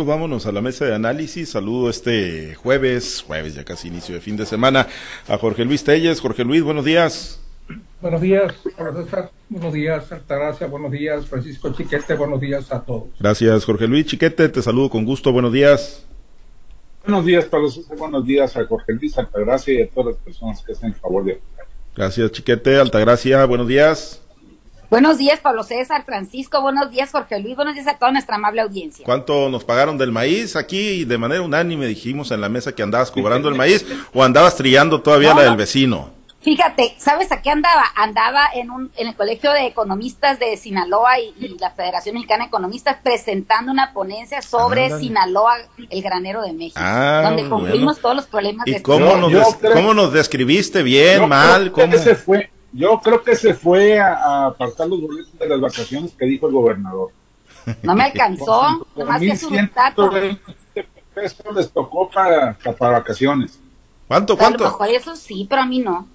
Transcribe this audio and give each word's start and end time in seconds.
Pues 0.00 0.08
vámonos 0.08 0.46
a 0.46 0.52
la 0.52 0.62
mesa 0.62 0.86
de 0.86 0.94
análisis. 0.94 1.50
Saludo 1.50 1.90
este 1.90 2.54
jueves, 2.54 3.22
jueves 3.26 3.54
ya 3.54 3.66
casi 3.66 3.88
inicio 3.88 4.14
de 4.14 4.22
fin 4.22 4.34
de 4.34 4.46
semana, 4.46 4.86
a 5.28 5.36
Jorge 5.36 5.62
Luis 5.66 5.84
Telles. 5.84 6.22
Jorge 6.22 6.42
Luis, 6.42 6.62
buenos 6.62 6.86
días. 6.86 7.38
Buenos 8.00 8.22
días, 8.22 8.54
profesor. 8.78 9.30
Buenos 9.50 9.74
días, 9.74 10.10
Altagracia. 10.10 10.68
Buenos 10.68 10.90
días, 10.90 11.26
Francisco 11.26 11.74
Chiquete. 11.74 12.14
Buenos 12.14 12.40
días 12.40 12.72
a 12.72 12.80
todos. 12.80 13.08
Gracias, 13.18 13.62
Jorge 13.66 13.86
Luis 13.86 14.06
Chiquete. 14.06 14.48
Te 14.48 14.62
saludo 14.62 14.88
con 14.88 15.04
gusto. 15.04 15.32
Buenos 15.32 15.52
días. 15.52 16.06
Buenos 17.04 17.26
días, 17.26 17.44
Pablo 17.44 17.68
César. 17.68 17.98
Buenos 17.98 18.24
días 18.24 18.56
a 18.56 18.64
Jorge 18.64 18.94
Luis 18.94 19.18
Altagracia 19.18 19.74
y 19.74 19.82
a 19.82 19.88
todas 19.90 20.14
las 20.14 20.24
personas 20.24 20.62
que 20.62 20.72
hacen 20.72 20.88
el 20.88 20.94
favor 20.94 21.26
de 21.26 21.42
Gracias, 21.94 22.32
Chiquete. 22.32 22.78
Altagracia, 22.78 23.44
buenos 23.44 23.68
días. 23.68 24.22
Buenos 24.90 25.18
días, 25.18 25.38
Pablo 25.38 25.62
César, 25.62 26.04
Francisco, 26.04 26.60
buenos 26.60 26.90
días, 26.90 27.12
Jorge 27.12 27.38
Luis, 27.38 27.54
buenos 27.54 27.74
días 27.74 27.86
a 27.86 27.96
toda 27.96 28.10
nuestra 28.10 28.34
amable 28.34 28.60
audiencia. 28.60 29.04
¿Cuánto 29.04 29.48
nos 29.48 29.62
pagaron 29.62 29.96
del 29.96 30.10
maíz? 30.10 30.56
Aquí 30.56 31.04
de 31.04 31.16
manera 31.16 31.42
unánime 31.42 31.86
dijimos 31.86 32.32
en 32.32 32.40
la 32.40 32.48
mesa 32.48 32.74
que 32.74 32.82
andabas 32.82 33.12
cobrando 33.12 33.48
el 33.48 33.54
maíz 33.54 33.86
o 34.12 34.24
andabas 34.24 34.56
trillando 34.56 35.00
todavía 35.00 35.32
la 35.32 35.42
del 35.42 35.56
vecino. 35.56 36.10
Fíjate, 36.40 36.96
¿sabes 36.98 37.30
a 37.30 37.40
qué 37.40 37.50
andaba? 37.50 37.84
Andaba 37.94 38.48
en, 38.52 38.72
un, 38.72 38.90
en 38.96 39.06
el 39.06 39.14
Colegio 39.14 39.52
de 39.52 39.66
Economistas 39.66 40.40
de 40.40 40.56
Sinaloa 40.56 41.20
y, 41.20 41.56
la 41.60 41.70
Federación 41.70 42.16
Mexicana 42.16 42.44
de 42.44 42.48
Economistas 42.48 42.96
presentando 43.00 43.70
una 43.70 43.92
ponencia 43.92 44.42
sobre 44.42 44.90
Sinaloa, 44.98 45.56
el 45.88 46.02
granero 46.02 46.42
de 46.42 46.52
México, 46.52 46.80
ah, 46.82 47.22
donde 47.26 47.48
cumplimos 47.48 48.00
todos 48.00 48.16
los 48.16 48.26
problemas 48.26 48.66
¿Y 48.66 48.82
cómo, 48.82 49.14
nos 49.16 49.54
cómo 49.54 49.94
nos 49.94 50.12
describiste? 50.12 50.82
¿Bien, 50.82 51.28
mal? 51.28 51.70
¿Cómo? 51.70 51.96
se 51.96 52.16
fue 52.16 52.50
yo 52.72 53.00
creo 53.00 53.22
que 53.22 53.36
se 53.36 53.54
fue 53.54 53.98
a, 53.98 54.46
apartar 54.46 54.88
los 54.88 55.00
boletos 55.00 55.38
de 55.38 55.48
las 55.48 55.60
vacaciones 55.60 56.12
que 56.12 56.26
dijo 56.26 56.46
el 56.46 56.52
gobernador. 56.52 57.10
No 57.82 57.94
me 57.94 58.04
alcanzó, 58.04 58.86
nomás 58.96 59.20
que 59.20 59.36
su 59.36 59.50
pesos 61.14 61.54
les 61.54 61.70
tocó 61.70 62.08
para, 62.08 62.56
para 62.78 62.98
vacaciones. 62.98 63.58
¿Cuánto, 64.08 64.36
cuánto? 64.36 64.64
A 64.64 64.68
lo 64.68 64.72
mejor 64.72 64.88
eso 64.88 65.16
sí, 65.16 65.46
pero 65.48 65.62
a 65.62 65.66
mí 65.66 65.80
no. 65.80 66.06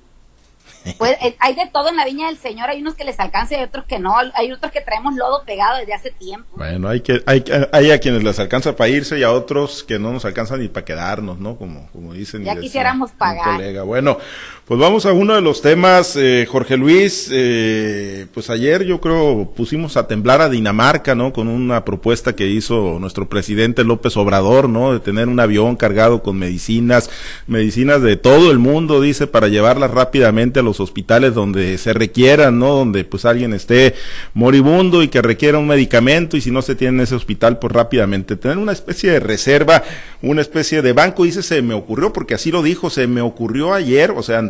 Pues 0.97 1.17
eh, 1.22 1.36
hay 1.39 1.55
de 1.55 1.67
todo 1.72 1.89
en 1.89 1.95
la 1.95 2.05
viña 2.05 2.28
del 2.28 2.38
Señor, 2.38 2.69
hay 2.69 2.81
unos 2.81 2.95
que 2.95 3.03
les 3.03 3.19
alcanza 3.19 3.58
y 3.58 3.64
otros 3.64 3.86
que 3.86 4.00
no, 4.00 4.16
hay 4.33 4.52
otros 4.52 4.72
que 4.72 4.81
traemos 4.81 5.16
lodo 5.16 5.44
pegado 5.45 5.78
desde 5.80 5.94
hace 5.94 6.11
tiempo. 6.11 6.47
Bueno, 6.55 6.89
hay 6.89 7.02
que 7.02 7.22
hay, 7.25 7.44
hay 7.72 7.91
a 7.91 8.00
quienes 8.00 8.23
les 8.23 8.39
alcanza 8.39 8.75
para 8.75 8.89
irse 8.89 9.17
y 9.17 9.23
a 9.23 9.31
otros 9.31 9.83
que 9.83 10.00
no 10.00 10.11
nos 10.11 10.25
alcanzan 10.25 10.61
ni 10.61 10.67
para 10.67 10.86
quedarnos, 10.86 11.39
¿no? 11.39 11.58
Como 11.58 11.89
como 11.91 12.13
dicen. 12.13 12.44
Ya 12.44 12.56
quisiéramos 12.56 13.11
pagar. 13.11 13.56
Colega. 13.56 13.83
Bueno, 13.83 14.17
pues 14.66 14.80
vamos 14.80 15.06
a 15.06 15.13
uno 15.13 15.36
de 15.36 15.41
los 15.41 15.61
temas, 15.61 16.16
eh, 16.16 16.47
Jorge 16.50 16.78
Luis. 16.78 17.30
Eh, 17.31 18.28
pues 18.33 18.50
ayer 18.50 18.83
yo 18.83 19.00
creo 19.00 19.53
pusimos 19.56 19.97
a 19.97 20.08
temblar 20.08 20.41
a 20.41 20.50
Dinamarca, 20.50 21.16
¿no? 21.16 21.33
Con 21.33 21.47
una 21.47 21.86
propuesta 21.86 22.36
que 22.36 22.47
hizo 22.47 22.97
nuestro 23.00 23.30
presidente 23.30 23.83
López 23.83 24.17
Obrador, 24.17 24.69
¿no? 24.69 24.94
De 24.94 25.00
tener 25.00 25.28
un 25.28 25.39
avión 25.39 25.75
cargado 25.75 26.22
con 26.22 26.38
medicinas, 26.38 27.09
medicinas 27.47 28.02
de 28.02 28.17
todo 28.17 28.52
el 28.52 28.59
mundo, 28.59 29.02
dice, 29.02 29.28
para 29.28 29.47
llevarlas 29.47 29.91
rápidamente 29.91 30.59
a 30.59 30.63
los 30.63 30.75
hospitales 30.80 31.34
donde 31.34 31.78
se 31.78 31.94
requieran, 31.94 32.58
¿no? 32.58 32.73
Donde 32.76 33.04
pues 33.04 33.26
alguien 33.26 33.54
esté 33.54 33.95
moribundo 34.34 35.04
y 35.04 35.09
que 35.09 35.22
requiera 35.22 35.59
un 35.59 35.68
medicamento 35.68 36.38
y 36.38 36.42
si 36.42 36.52
no 36.52 36.62
se 36.62 36.76
tiene 36.76 36.98
en 36.98 37.04
ese 37.04 37.16
hospital, 37.16 37.59
pues 37.59 37.72
rápidamente 37.72 38.36
tener 38.36 38.58
una 38.58 38.72
especie 38.72 39.12
de 39.12 39.20
reserva, 39.20 39.84
una 40.22 40.42
especie 40.42 40.81
de 40.81 40.94
banco. 40.94 41.23
Dice, 41.23 41.44
se 41.44 41.62
me 41.62 41.73
ocurrió, 41.73 42.14
porque 42.14 42.34
así 42.34 42.52
lo 42.52 42.64
dijo, 42.64 42.90
se 42.90 43.08
me 43.08 43.22
ocurrió 43.22 43.73
ayer, 43.73 44.12
o 44.12 44.23
sea, 44.23 44.42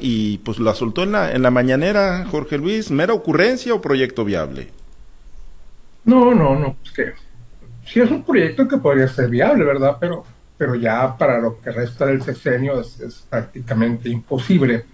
y 0.00 0.38
pues 0.38 0.58
la 0.58 0.74
soltó 0.74 1.02
en 1.02 1.12
la, 1.12 1.32
en 1.32 1.42
la 1.42 1.50
mañanera, 1.50 2.26
Jorge 2.30 2.58
Luis, 2.58 2.90
¿mera 2.90 3.14
ocurrencia 3.14 3.74
o 3.74 3.80
proyecto 3.80 4.24
viable? 4.24 4.68
No, 6.04 6.34
no, 6.34 6.58
no, 6.58 6.76
pues 6.80 6.92
que 6.92 7.12
sí 7.84 8.00
es 8.00 8.10
un 8.10 8.22
proyecto 8.22 8.66
que 8.66 8.78
podría 8.78 9.08
ser 9.08 9.28
viable, 9.28 9.64
¿verdad? 9.64 9.96
Pero, 10.00 10.24
pero 10.56 10.74
ya 10.74 11.16
para 11.16 11.38
lo 11.40 11.60
que 11.60 11.70
resta 11.70 12.06
del 12.06 12.22
sexenio 12.22 12.80
es, 12.80 13.26
prácticamente 13.28 14.08
imposible. 14.08 14.84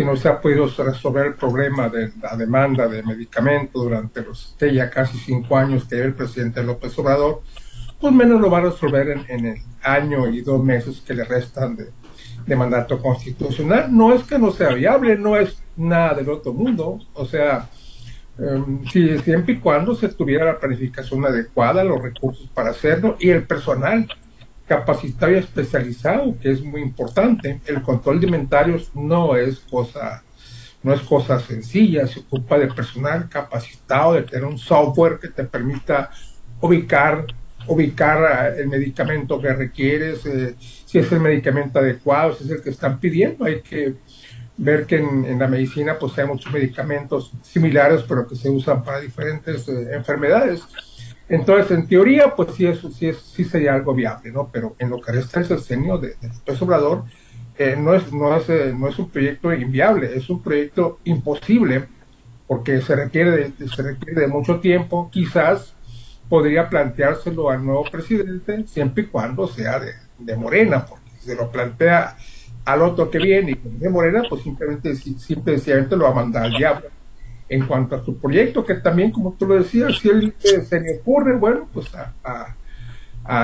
Si 0.00 0.06
no 0.06 0.16
se 0.16 0.30
ha 0.30 0.40
podido 0.40 0.66
resolver 0.66 1.26
el 1.26 1.34
problema 1.34 1.90
de 1.90 2.10
la 2.22 2.34
demanda 2.34 2.88
de 2.88 3.02
medicamentos 3.02 3.82
durante 3.82 4.22
los 4.22 4.56
ya 4.58 4.88
casi 4.88 5.18
cinco 5.18 5.58
años 5.58 5.84
que 5.84 6.00
el 6.00 6.14
presidente 6.14 6.62
López 6.62 6.98
Obrador, 6.98 7.42
pues 8.00 8.10
menos 8.10 8.40
lo 8.40 8.50
va 8.50 8.60
a 8.60 8.62
resolver 8.62 9.26
en, 9.28 9.44
el 9.44 9.56
año 9.82 10.26
y 10.30 10.40
dos 10.40 10.64
meses 10.64 11.02
que 11.06 11.12
le 11.12 11.24
restan 11.24 11.76
de, 11.76 11.90
de 12.46 12.56
mandato 12.56 12.98
constitucional. 12.98 13.94
No 13.94 14.14
es 14.14 14.22
que 14.22 14.38
no 14.38 14.52
sea 14.52 14.70
viable, 14.70 15.18
no 15.18 15.36
es 15.36 15.62
nada 15.76 16.14
del 16.14 16.30
otro 16.30 16.54
mundo. 16.54 16.98
O 17.12 17.26
sea, 17.26 17.68
em, 18.38 18.82
si 18.86 19.18
siempre 19.18 19.52
y 19.52 19.58
cuando 19.58 19.94
se 19.94 20.08
tuviera 20.08 20.46
la 20.46 20.58
planificación 20.58 21.26
adecuada, 21.26 21.84
los 21.84 22.00
recursos 22.00 22.48
para 22.54 22.70
hacerlo 22.70 23.18
y 23.20 23.28
el 23.28 23.42
personal 23.42 24.08
capacitado 24.70 25.32
y 25.32 25.38
especializado, 25.38 26.38
que 26.38 26.52
es 26.52 26.62
muy 26.62 26.80
importante. 26.80 27.60
El 27.66 27.82
control 27.82 28.20
de 28.20 28.28
no 28.94 29.34
es 29.34 29.58
cosa 29.58 30.22
no 30.84 30.94
es 30.94 31.00
cosa 31.00 31.40
sencilla, 31.40 32.06
se 32.06 32.20
ocupa 32.20 32.56
de 32.56 32.68
personal 32.68 33.28
capacitado, 33.28 34.14
de 34.14 34.22
tener 34.22 34.44
un 34.44 34.56
software 34.56 35.18
que 35.18 35.28
te 35.28 35.42
permita 35.42 36.10
ubicar 36.60 37.26
ubicar 37.66 38.54
el 38.56 38.68
medicamento 38.68 39.40
que 39.40 39.52
requieres, 39.52 40.24
eh, 40.24 40.54
si 40.60 40.98
es 40.98 41.10
el 41.12 41.20
medicamento 41.20 41.80
adecuado, 41.80 42.34
si 42.34 42.44
es 42.44 42.50
el 42.50 42.62
que 42.62 42.70
están 42.70 43.00
pidiendo. 43.00 43.44
Hay 43.44 43.60
que 43.62 43.96
ver 44.56 44.86
que 44.86 44.96
en, 44.96 45.38
la 45.38 45.48
medicina 45.48 45.98
pues 45.98 46.16
hay 46.16 46.26
muchos 46.26 46.52
medicamentos 46.52 47.32
similares, 47.42 48.02
pero 48.08 48.26
que 48.26 48.36
se 48.36 48.48
usan 48.48 48.84
para 48.84 49.00
diferentes 49.00 49.68
eh, 49.68 49.94
enfermedades. 49.94 50.62
Entonces, 51.30 51.70
en 51.70 51.86
teoría, 51.86 52.34
pues 52.34 52.54
sí, 52.56 52.66
eso 52.66 52.90
sí, 52.90 53.12
sí 53.12 53.44
sería 53.44 53.74
algo 53.74 53.94
viable, 53.94 54.32
¿no? 54.32 54.50
Pero 54.52 54.74
en 54.80 54.90
lo 54.90 55.00
que 55.00 55.12
resta 55.12 55.38
el 55.38 55.46
sexenio 55.46 55.96
de, 55.96 56.16
de 56.20 56.56
Obrador, 56.60 57.04
eh, 57.56 57.76
no, 57.78 57.94
es, 57.94 58.12
no, 58.12 58.36
es, 58.36 58.48
no 58.74 58.88
es 58.88 58.98
un 58.98 59.08
proyecto 59.08 59.52
inviable, 59.54 60.10
es 60.14 60.28
un 60.28 60.42
proyecto 60.42 60.98
imposible, 61.04 61.86
porque 62.48 62.80
se 62.80 62.96
requiere 62.96 63.52
se 63.58 63.82
requiere 63.82 64.22
de 64.22 64.26
mucho 64.26 64.58
tiempo, 64.58 65.08
quizás 65.12 65.76
podría 66.28 66.68
planteárselo 66.68 67.48
al 67.48 67.64
nuevo 67.64 67.84
presidente 67.84 68.66
siempre 68.66 69.04
y 69.04 69.06
cuando 69.06 69.46
sea 69.46 69.80
de, 70.18 70.36
Morena, 70.36 70.84
porque 70.84 71.10
si 71.18 71.26
se 71.26 71.36
lo 71.36 71.50
plantea 71.50 72.16
al 72.64 72.82
otro 72.82 73.08
que 73.08 73.18
viene 73.18 73.52
y 73.52 73.78
de 73.78 73.88
Morena, 73.88 74.22
pues 74.28 74.42
simplemente, 74.42 74.96
simplemente 74.96 75.96
lo 75.96 76.04
va 76.04 76.10
a 76.10 76.14
mandar 76.14 76.44
al 76.44 76.52
diablo. 76.56 76.88
En 77.50 77.66
cuanto 77.66 77.96
a 77.96 78.04
su 78.04 78.16
proyecto, 78.16 78.64
que 78.64 78.76
también, 78.76 79.10
como 79.10 79.34
tú 79.38 79.46
lo 79.46 79.56
decías, 79.56 79.98
si 79.98 80.08
él 80.08 80.32
se 80.38 80.80
le 80.80 81.00
ocurre, 81.00 81.36
bueno, 81.36 81.68
pues 81.72 81.86
a, 81.94 82.56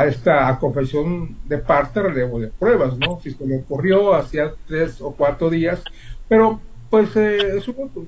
esta 0.06 0.58
confesión 0.58 1.36
de 1.44 1.58
parte 1.58 2.02
relevo 2.02 2.40
de 2.40 2.48
pruebas, 2.48 2.96
¿no? 2.98 3.20
Si 3.20 3.32
se 3.32 3.46
le 3.46 3.58
ocurrió 3.58 4.14
hacía 4.14 4.52
tres 4.66 5.00
o 5.00 5.12
cuatro 5.12 5.50
días, 5.50 5.82
pero 6.28 6.60
pues 6.88 7.14
eh, 7.16 7.60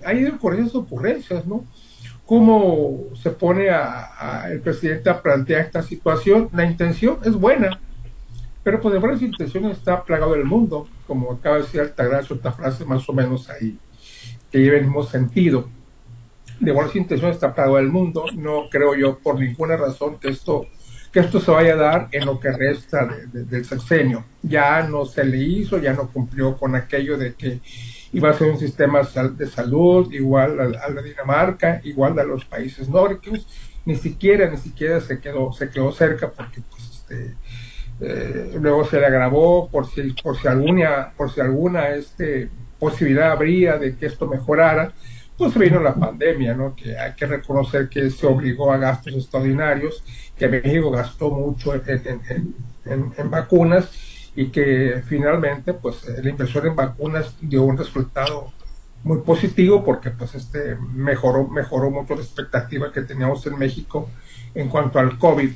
hay 0.04 0.24
ocurrencias 0.24 0.74
ocurrencias, 0.74 1.46
¿no? 1.46 1.64
cómo 2.28 3.06
se 3.14 3.30
pone 3.30 3.70
a, 3.70 4.44
el 4.50 4.60
presidente 4.60 5.08
a 5.08 5.22
plantear 5.22 5.62
esta 5.62 5.82
situación. 5.82 6.50
La 6.52 6.66
intención 6.66 7.18
es 7.24 7.32
buena, 7.32 7.80
pero 8.62 8.82
pues 8.82 8.92
de 8.92 9.00
buenas 9.00 9.22
intenciones 9.22 9.78
está 9.78 10.04
plagado 10.04 10.34
el 10.34 10.44
mundo, 10.44 10.86
como 11.06 11.32
acaba 11.32 11.56
de 11.56 11.62
decir 11.62 11.80
Altagracia, 11.80 12.36
otra 12.36 12.52
frase 12.52 12.84
más 12.84 13.08
o 13.08 13.14
menos 13.14 13.48
ahí, 13.48 13.78
que 14.52 14.58
lleva 14.58 14.76
el 14.76 14.84
mismo 14.84 15.04
sentido. 15.04 15.70
De 16.60 16.72
buenas 16.72 16.94
intenciones 16.96 17.38
plagado 17.38 17.78
el 17.78 17.88
mundo, 17.88 18.26
no 18.34 18.68
creo 18.70 18.94
yo 18.94 19.18
por 19.18 19.38
ninguna 19.38 19.76
razón 19.76 20.18
que 20.18 20.28
esto 20.28 20.66
que 21.12 21.20
esto 21.20 21.40
se 21.40 21.50
vaya 21.50 21.72
a 21.72 21.76
dar 21.76 22.08
en 22.12 22.26
lo 22.26 22.38
que 22.38 22.52
resta 22.52 23.08
del 23.32 23.64
sexenio. 23.64 24.24
Ya 24.42 24.82
no 24.82 25.06
se 25.06 25.24
le 25.24 25.38
hizo, 25.38 25.78
ya 25.78 25.94
no 25.94 26.10
cumplió 26.10 26.56
con 26.56 26.74
aquello 26.74 27.16
de 27.16 27.34
que 27.34 27.60
iba 28.12 28.30
a 28.30 28.34
ser 28.34 28.50
un 28.50 28.58
sistema 28.58 29.00
de 29.02 29.46
salud 29.46 30.12
igual 30.12 30.60
a, 30.60 30.88
la 30.90 31.02
Dinamarca, 31.02 31.80
igual 31.84 32.18
a 32.18 32.24
los 32.24 32.44
países 32.44 32.88
nórdicos, 32.88 33.46
ni 33.84 33.96
siquiera, 33.96 34.50
ni 34.50 34.58
siquiera 34.58 35.00
se 35.00 35.20
quedó, 35.20 35.52
se 35.52 35.70
quedó 35.70 35.92
cerca 35.92 36.30
porque 36.30 36.60
pues 36.60 36.82
este 36.90 37.36
eh, 38.00 38.56
luego 38.60 38.84
se 38.84 39.00
le 39.00 39.06
agravó 39.06 39.68
por 39.68 39.86
si, 39.86 40.12
por 40.22 40.38
si 40.38 40.46
alguna, 40.46 41.12
por 41.16 41.32
si 41.32 41.40
alguna 41.40 41.90
este, 41.90 42.48
posibilidad 42.78 43.32
habría 43.32 43.76
de 43.76 43.96
que 43.96 44.06
esto 44.06 44.28
mejorara, 44.28 44.92
pues 45.38 45.56
vino 45.56 45.80
la 45.80 45.94
pandemia, 45.94 46.52
¿no? 46.52 46.74
Que 46.74 46.98
hay 46.98 47.14
que 47.14 47.24
reconocer 47.24 47.88
que 47.88 48.10
se 48.10 48.26
obligó 48.26 48.72
a 48.72 48.76
gastos 48.76 49.14
extraordinarios, 49.14 50.02
que 50.36 50.48
México 50.48 50.90
gastó 50.90 51.30
mucho 51.30 51.74
en, 51.74 53.30
vacunas 53.30 53.88
y 54.34 54.48
que 54.48 55.02
finalmente 55.06 55.74
pues 55.74 56.04
la 56.22 56.28
inversión 56.28 56.66
en 56.66 56.76
vacunas 56.76 57.36
dio 57.40 57.62
un 57.62 57.78
resultado 57.78 58.52
muy 59.04 59.18
positivo 59.18 59.84
porque 59.84 60.10
pues 60.10 60.34
este 60.34 60.76
mejoró 60.94 61.46
mejoró 61.46 61.90
mucho 61.90 62.16
la 62.16 62.22
expectativa 62.22 62.92
que 62.92 63.02
teníamos 63.02 63.46
en 63.46 63.58
México 63.58 64.10
en 64.54 64.68
cuanto 64.68 64.98
al 64.98 65.18
COVID. 65.18 65.50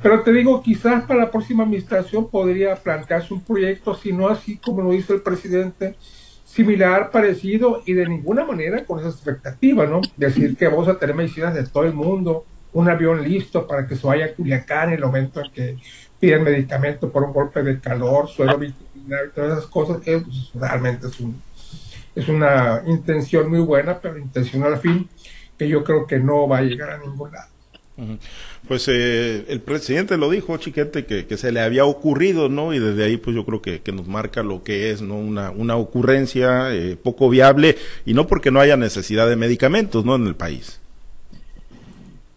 Pero 0.00 0.22
te 0.22 0.32
digo, 0.32 0.62
quizás 0.62 1.04
para 1.04 1.24
la 1.24 1.30
próxima 1.30 1.64
administración 1.64 2.28
podría 2.28 2.76
plantearse 2.76 3.34
un 3.34 3.40
proyecto, 3.40 3.96
si 3.96 4.12
no 4.12 4.28
así 4.28 4.58
como 4.58 4.82
lo 4.82 4.92
dice 4.92 5.12
el 5.14 5.22
presidente, 5.22 5.96
similar, 6.48 7.10
parecido 7.10 7.82
y 7.84 7.92
de 7.92 8.08
ninguna 8.08 8.44
manera 8.44 8.84
con 8.84 8.98
esa 8.98 9.10
expectativa, 9.10 9.86
¿no? 9.86 10.00
Decir 10.16 10.56
que 10.56 10.66
vamos 10.66 10.88
a 10.88 10.98
tener 10.98 11.14
medicinas 11.14 11.54
de 11.54 11.64
todo 11.64 11.84
el 11.84 11.92
mundo 11.92 12.44
un 12.72 12.88
avión 12.88 13.22
listo 13.22 13.66
para 13.66 13.86
que 13.86 13.96
se 13.96 14.06
vaya 14.06 14.26
a 14.26 14.32
Culiacán 14.32 14.88
en 14.88 14.94
el 14.96 15.04
momento 15.04 15.40
en 15.40 15.52
que 15.52 15.76
piden 16.18 16.42
medicamento 16.44 17.10
por 17.10 17.22
un 17.22 17.32
golpe 17.32 17.62
de 17.62 17.78
calor, 17.80 18.28
suelo 18.28 18.58
veterinario, 18.58 19.30
todas 19.34 19.58
esas 19.58 19.70
cosas, 19.70 20.00
que 20.00 20.18
pues, 20.18 20.50
realmente 20.54 21.06
es, 21.06 21.20
un, 21.20 21.40
es 22.14 22.28
una 22.28 22.82
intención 22.86 23.48
muy 23.48 23.60
buena, 23.60 23.98
pero 23.98 24.18
intención 24.18 24.64
al 24.64 24.78
fin 24.78 25.08
que 25.58 25.68
yo 25.68 25.84
creo 25.84 26.06
que 26.06 26.18
no 26.18 26.48
va 26.48 26.58
a 26.58 26.62
llegar 26.62 26.90
a 26.90 26.98
ningún 26.98 27.30
lado. 27.32 27.48
Pues 28.68 28.86
eh, 28.88 29.46
el 29.48 29.62
presidente 29.62 30.18
lo 30.18 30.28
dijo, 30.28 30.54
Chiquete, 30.58 31.06
que, 31.06 31.36
se 31.38 31.52
le 31.52 31.60
había 31.60 31.86
ocurrido, 31.86 32.50
¿no? 32.50 32.74
Y 32.74 32.78
desde 32.78 33.04
ahí, 33.04 33.16
pues 33.16 33.34
yo 33.34 33.46
creo 33.46 33.62
que, 33.62 33.80
que 33.80 33.92
nos 33.92 34.06
marca 34.06 34.42
lo 34.42 34.62
que 34.62 34.90
es, 34.90 35.00
¿no? 35.00 35.16
Una, 35.16 35.50
una 35.50 35.76
ocurrencia 35.76 36.74
eh, 36.74 36.94
poco 36.96 37.30
viable 37.30 37.78
y 38.04 38.12
no 38.12 38.26
porque 38.26 38.50
no 38.50 38.60
haya 38.60 38.76
necesidad 38.76 39.26
de 39.26 39.36
medicamentos, 39.36 40.04
¿no? 40.04 40.16
En 40.16 40.26
el 40.26 40.34
país. 40.36 40.80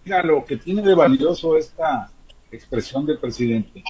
Mira, 0.06 0.24
lo 0.24 0.45
que 0.45 0.56
tiene 0.56 0.81
de 0.81 0.95
valioso 0.95 1.57
esta 1.57 2.10
expresión 2.50 3.06
del 3.06 3.19
presidente 3.19 3.84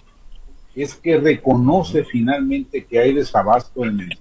es 0.76 0.96
que 0.96 1.18
reconoce 1.18 2.04
finalmente 2.04 2.86
que 2.86 2.98
hay 2.98 3.14
desabasto 3.14 3.86
en 3.86 4.00
el 4.00 4.18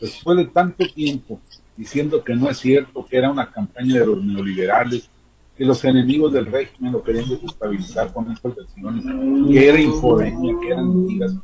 Después 0.00 0.38
de 0.38 0.46
tanto 0.46 0.86
tiempo 0.88 1.40
diciendo 1.76 2.24
que 2.24 2.34
no 2.34 2.50
es 2.50 2.58
cierto, 2.58 3.06
que 3.06 3.16
era 3.16 3.30
una 3.30 3.50
campaña 3.50 4.00
de 4.00 4.06
los 4.06 4.24
neoliberales, 4.24 5.08
que 5.56 5.64
los 5.64 5.84
enemigos 5.84 6.32
del 6.32 6.46
régimen 6.46 6.92
lo 6.92 7.02
querían 7.02 7.28
desestabilizar 7.28 8.12
con 8.12 8.30
estas 8.30 8.54
versiones, 8.54 9.04
que 9.48 9.68
era 9.68 9.80
infodemia, 9.80 10.54
que 10.60 10.68
eran 10.68 10.88
mentiras, 10.88 11.34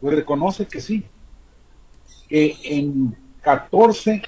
pues 0.00 0.14
reconoce 0.14 0.66
que 0.66 0.80
sí, 0.80 1.04
que 2.28 2.56
en 2.64 3.16
14 3.40 4.22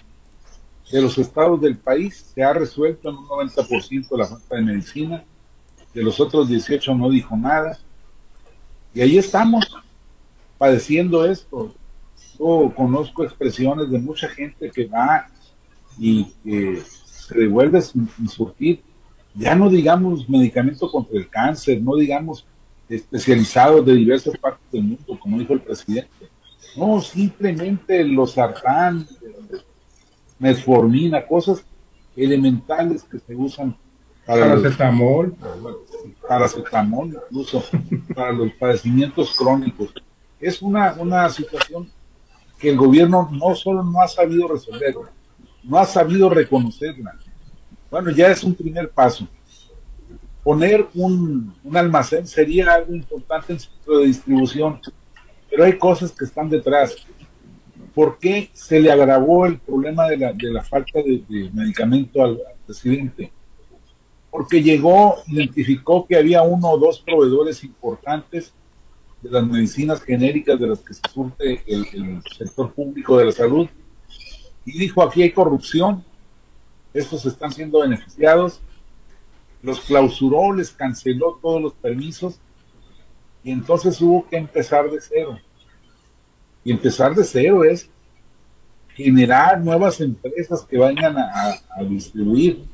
de 0.90 1.02
los 1.02 1.18
estados 1.18 1.60
del 1.60 1.76
país 1.76 2.30
se 2.34 2.42
ha 2.42 2.52
resuelto 2.52 3.10
en 3.10 3.16
un 3.16 3.26
90% 3.26 4.16
la 4.16 4.26
falta 4.26 4.56
de 4.56 4.62
medicina, 4.62 5.24
de 5.92 6.02
los 6.02 6.20
otros 6.20 6.48
18 6.48 6.94
no 6.94 7.10
dijo 7.10 7.36
nada, 7.36 7.78
y 8.94 9.02
ahí 9.02 9.18
estamos 9.18 9.66
padeciendo 10.56 11.26
esto. 11.26 11.74
Yo 12.38 12.72
conozco 12.74 13.24
expresiones 13.24 13.90
de 13.90 13.98
mucha 13.98 14.28
gente 14.28 14.70
que 14.70 14.86
va 14.86 15.26
y 15.98 16.24
que 16.44 16.82
se 16.82 17.38
devuelve 17.38 17.82
sin, 17.82 18.08
surtir, 18.28 18.82
ya 19.36 19.54
no 19.54 19.68
digamos 19.68 20.28
medicamento 20.28 20.90
contra 20.90 21.18
el 21.18 21.28
cáncer, 21.28 21.82
no 21.82 21.96
digamos 21.96 22.46
especializados 22.88 23.84
de 23.84 23.94
diversas 23.94 24.36
partes 24.38 24.64
del 24.72 24.82
mundo, 24.82 25.18
como 25.20 25.38
dijo 25.38 25.52
el 25.52 25.60
presidente. 25.60 26.28
No, 26.76 27.00
simplemente 27.00 28.04
los 28.04 28.32
sartán, 28.32 29.06
metformina, 30.38 31.26
cosas 31.26 31.64
elementales 32.14 33.02
que 33.04 33.18
se 33.18 33.34
usan 33.34 33.76
para 34.26 34.48
paracetamol, 34.48 35.36
paracetamol 36.26 37.18
incluso 37.28 37.62
para 38.14 38.32
los 38.32 38.52
padecimientos 38.52 39.34
crónicos. 39.36 39.92
Es 40.40 40.60
una, 40.62 40.94
una 40.98 41.28
situación 41.30 41.90
que 42.58 42.70
el 42.70 42.76
gobierno 42.76 43.28
no 43.32 43.54
solo 43.54 43.82
no 43.82 44.00
ha 44.00 44.08
sabido 44.08 44.48
resolver, 44.48 44.94
no 45.62 45.78
ha 45.78 45.84
sabido 45.84 46.28
reconocerla. 46.30 47.16
Bueno, 47.90 48.10
ya 48.10 48.28
es 48.28 48.42
un 48.42 48.54
primer 48.54 48.90
paso. 48.90 49.26
Poner 50.42 50.86
un, 50.94 51.54
almacén 51.74 52.26
sería 52.26 52.74
algo 52.74 52.94
importante 52.94 53.52
en 53.52 53.60
centro 53.60 53.98
de 53.98 54.06
distribución, 54.06 54.80
pero 55.50 55.64
hay 55.64 55.78
cosas 55.78 56.12
que 56.12 56.24
están 56.24 56.48
detrás. 56.48 56.96
¿Por 57.94 58.18
qué 58.18 58.50
se 58.52 58.78
le 58.78 58.90
agravó 58.90 59.46
el 59.46 59.58
problema 59.58 60.06
de 60.08 60.18
la, 60.18 60.32
de 60.32 60.52
la 60.52 60.62
falta 60.62 61.00
de, 61.00 61.50
medicamento 61.52 62.22
al, 62.22 62.40
presidente? 62.64 63.32
Porque 64.30 64.62
llegó, 64.62 65.16
identificó 65.26 66.06
que 66.06 66.16
había 66.16 66.42
uno 66.42 66.70
o 66.70 66.78
dos 66.78 67.00
proveedores 67.00 67.64
importantes 67.64 68.52
de 69.22 69.30
las 69.30 69.46
medicinas 69.46 70.02
genéricas 70.02 70.60
de 70.60 70.66
las 70.66 70.80
que 70.80 70.94
se 70.94 71.00
surte 71.12 71.62
el 71.66 72.22
sector 72.36 72.72
público 72.72 73.16
de 73.18 73.24
la 73.24 73.32
salud 73.32 73.66
y 74.66 74.78
dijo 74.78 75.02
aquí 75.02 75.22
hay 75.22 75.30
corrupción, 75.30 76.04
estos 76.98 77.26
están 77.26 77.52
siendo 77.52 77.80
beneficiados, 77.80 78.60
los 79.62 79.80
clausuró, 79.80 80.52
les 80.52 80.70
canceló 80.70 81.38
todos 81.42 81.60
los 81.60 81.74
permisos 81.74 82.38
y 83.42 83.50
entonces 83.50 84.00
hubo 84.00 84.26
que 84.28 84.36
empezar 84.36 84.90
de 84.90 85.00
cero. 85.00 85.38
Y 86.64 86.72
empezar 86.72 87.14
de 87.14 87.24
cero 87.24 87.64
es 87.64 87.88
generar 88.94 89.60
nuevas 89.60 90.00
empresas 90.00 90.64
que 90.64 90.78
vayan 90.78 91.16
a, 91.18 91.60
distribuir, 91.88 92.64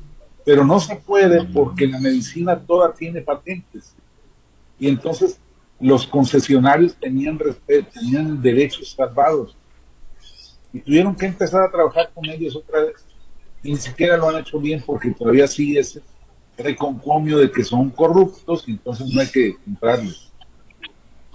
pero 0.45 0.65
no 0.65 0.79
se 0.79 0.95
puede 0.95 1.43
porque 1.45 1.85
la 1.85 1.99
medicina 1.99 2.59
toda 2.59 2.93
tiene 2.93 3.21
patentes. 3.21 3.93
Y 4.79 4.87
entonces 4.87 5.39
los 5.79 6.07
concesionarios 6.07 6.95
tenían, 6.95 7.37
tenían 7.93 8.41
derechos 8.41 8.91
salvados 8.91 9.55
y 10.71 10.79
tuvieron 10.79 11.15
que 11.15 11.27
empezar 11.27 11.61
a 11.61 11.71
trabajar 11.71 12.11
con 12.13 12.25
ellos 12.25 12.55
otra 12.55 12.85
vez. 12.85 13.05
Ni 13.63 13.77
siquiera 13.77 14.17
lo 14.17 14.29
han 14.29 14.41
hecho 14.41 14.59
bien 14.59 14.83
porque 14.85 15.11
todavía 15.11 15.47
sigue 15.47 15.79
ese 15.79 16.01
reconcomio 16.57 17.37
de 17.37 17.49
que 17.49 17.63
son 17.63 17.89
corruptos 17.89 18.65
y 18.67 18.71
entonces 18.71 19.07
no 19.13 19.21
hay 19.21 19.27
que 19.27 19.55
comprarles. 19.63 20.31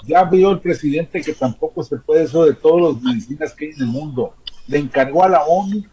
Ya 0.07 0.25
vio 0.25 0.51
el 0.51 0.61
presidente 0.61 1.21
que 1.21 1.35
tampoco 1.35 1.83
se 1.83 1.97
puede 1.97 2.25
eso 2.25 2.45
de 2.45 2.55
todas 2.55 2.95
las 2.95 3.03
medicinas 3.03 3.53
que 3.53 3.67
hay 3.67 3.71
en 3.73 3.81
el 3.81 3.87
mundo. 3.89 4.35
Le 4.67 4.79
encargó 4.79 5.25
a 5.25 5.29
la 5.29 5.45
ONU 5.45 5.85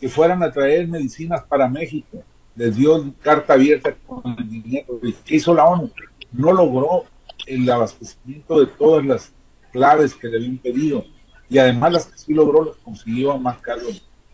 que 0.00 0.08
fueran 0.08 0.42
a 0.42 0.50
traer 0.50 0.88
medicinas 0.88 1.42
para 1.44 1.68
México. 1.68 2.22
Les 2.54 2.74
dio 2.74 3.12
carta 3.20 3.52
abierta 3.52 3.94
con 4.06 4.36
el 4.38 4.48
dinero. 4.48 4.98
¿Qué 5.24 5.36
hizo 5.36 5.54
la 5.54 5.66
ONU? 5.66 5.90
No 6.32 6.52
logró 6.52 7.04
el 7.46 7.68
abastecimiento 7.70 8.60
de 8.60 8.66
todas 8.66 9.04
las 9.04 9.32
claves 9.72 10.14
que 10.14 10.28
le 10.28 10.38
habían 10.38 10.58
pedido 10.58 11.04
y 11.48 11.58
además 11.58 11.92
las 11.92 12.06
que 12.06 12.18
sí 12.18 12.34
logró 12.34 12.64
las 12.64 12.76
consiguió 12.76 13.32
a 13.32 13.38
más 13.38 13.58
caro, 13.58 13.82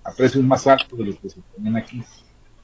a 0.04 0.12
precios 0.12 0.44
más 0.44 0.66
altos 0.66 0.98
de 0.98 1.04
los 1.04 1.18
que 1.18 1.30
se 1.30 1.40
ponen 1.54 1.76
aquí. 1.76 2.02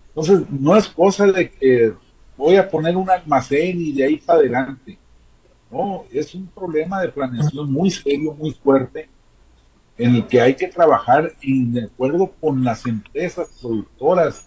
Entonces, 0.09 0.49
no 0.51 0.77
es 0.77 0.89
cosa 0.89 1.27
de 1.27 1.51
que 1.51 1.93
voy 2.37 2.57
a 2.57 2.69
poner 2.69 2.97
un 2.97 3.09
almacén 3.11 3.81
y 3.81 3.93
de 3.93 4.05
ahí 4.05 4.17
para 4.17 4.41
adelante. 4.41 4.99
No, 5.71 6.05
es 6.11 6.35
un 6.35 6.47
problema 6.47 7.01
de 7.01 7.09
planeación 7.09 7.71
muy 7.71 7.91
serio, 7.91 8.33
muy 8.35 8.53
fuerte, 8.53 9.09
en 9.99 10.15
el 10.15 10.27
que 10.27 10.41
hay 10.41 10.55
que 10.55 10.69
trabajar 10.69 11.33
en 11.43 11.73
de 11.73 11.85
acuerdo 11.85 12.33
con 12.41 12.65
las 12.65 12.87
empresas 12.87 13.49
productoras, 13.61 14.47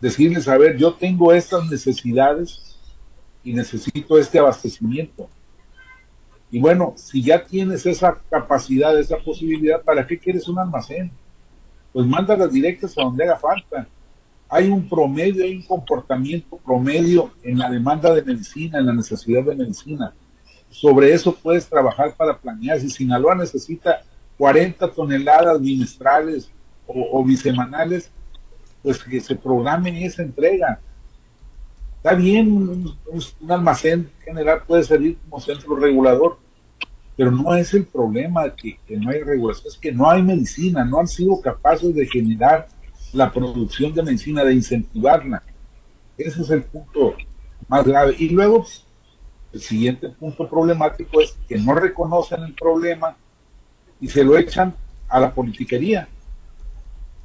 decirles, 0.00 0.48
a 0.48 0.56
ver, 0.56 0.76
yo 0.76 0.94
tengo 0.94 1.32
estas 1.32 1.68
necesidades 1.68 2.78
y 3.44 3.52
necesito 3.52 4.18
este 4.18 4.38
abastecimiento. 4.38 5.28
Y 6.50 6.60
bueno, 6.60 6.94
si 6.96 7.22
ya 7.22 7.44
tienes 7.44 7.84
esa 7.86 8.20
capacidad, 8.30 8.98
esa 8.98 9.18
posibilidad, 9.18 9.82
¿para 9.82 10.06
qué 10.06 10.18
quieres 10.18 10.48
un 10.48 10.58
almacén? 10.58 11.10
Pues 11.92 12.06
mándalas 12.06 12.52
directas 12.52 12.96
a 12.98 13.02
donde 13.02 13.24
haga 13.24 13.36
falta. 13.36 13.86
Hay 14.48 14.68
un 14.68 14.88
promedio, 14.88 15.44
hay 15.44 15.56
un 15.56 15.62
comportamiento 15.62 16.56
promedio 16.58 17.32
en 17.42 17.58
la 17.58 17.70
demanda 17.70 18.14
de 18.14 18.22
medicina, 18.22 18.78
en 18.78 18.86
la 18.86 18.92
necesidad 18.92 19.42
de 19.44 19.56
medicina. 19.56 20.12
Sobre 20.70 21.12
eso 21.12 21.34
puedes 21.34 21.68
trabajar 21.68 22.14
para 22.16 22.38
planear. 22.38 22.78
Si 22.80 22.90
Sinaloa 22.90 23.34
necesita 23.34 24.02
40 24.38 24.92
toneladas 24.92 25.60
bimestrales 25.60 26.50
o, 26.86 27.24
bisemanales, 27.24 28.10
pues 28.82 29.02
que 29.02 29.20
se 29.20 29.34
programe 29.34 30.04
esa 30.04 30.22
entrega. 30.22 30.80
Está 31.96 32.14
bien, 32.14 32.52
un, 32.52 32.94
almacén 33.48 34.10
general 34.24 34.62
puede 34.66 34.84
servir 34.84 35.18
como 35.28 35.40
centro 35.40 35.74
regulador, 35.76 36.38
pero 37.16 37.30
no 37.30 37.54
es 37.54 37.72
el 37.72 37.86
problema 37.86 38.54
que, 38.54 38.78
que 38.86 38.96
no 38.96 39.10
hay 39.10 39.22
regulación, 39.22 39.68
es 39.68 39.78
que 39.78 39.90
no 39.90 40.08
hay 40.10 40.22
medicina, 40.22 40.84
no 40.84 41.00
han 41.00 41.08
sido 41.08 41.40
capaces 41.40 41.94
de 41.94 42.06
generar 42.06 42.68
la 43.12 43.32
producción 43.32 43.94
de 43.94 44.02
medicina, 44.02 44.44
de 44.44 44.54
incentivarla. 44.54 45.42
Ese 46.18 46.42
es 46.42 46.50
el 46.50 46.62
punto 46.64 47.14
más 47.68 47.86
grave. 47.86 48.14
Y 48.18 48.28
luego, 48.28 48.66
el 49.52 49.60
siguiente 49.60 50.10
punto 50.10 50.48
problemático 50.48 51.20
es 51.20 51.36
que 51.48 51.56
no 51.56 51.74
reconocen 51.74 52.42
el 52.42 52.54
problema 52.54 53.16
y 54.00 54.08
se 54.08 54.22
lo 54.22 54.36
echan 54.36 54.74
a 55.08 55.20
la 55.20 55.32
politiquería. 55.32 56.08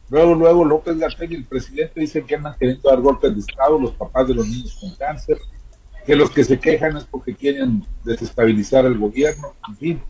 Luego, 0.09 0.35
luego 0.35 0.65
López 0.65 0.97
Gatell, 0.97 1.33
el 1.33 1.45
presidente, 1.45 1.99
dice 1.99 2.23
que 2.23 2.35
andan 2.35 2.55
queriendo 2.57 2.89
dar 2.89 3.01
golpes 3.01 3.33
de 3.33 3.39
Estado 3.39 3.79
los 3.79 3.91
papás 3.91 4.27
de 4.27 4.35
los 4.35 4.47
niños 4.47 4.77
con 4.79 4.93
cáncer 4.95 5.37
que 6.05 6.15
los 6.15 6.31
que 6.31 6.43
se 6.43 6.59
quejan 6.59 6.97
es 6.97 7.05
porque 7.05 7.35
quieren 7.35 7.85
desestabilizar 8.03 8.85
el 8.85 8.97
gobierno, 8.97 9.53
en 9.67 9.77
fin, 9.77 10.01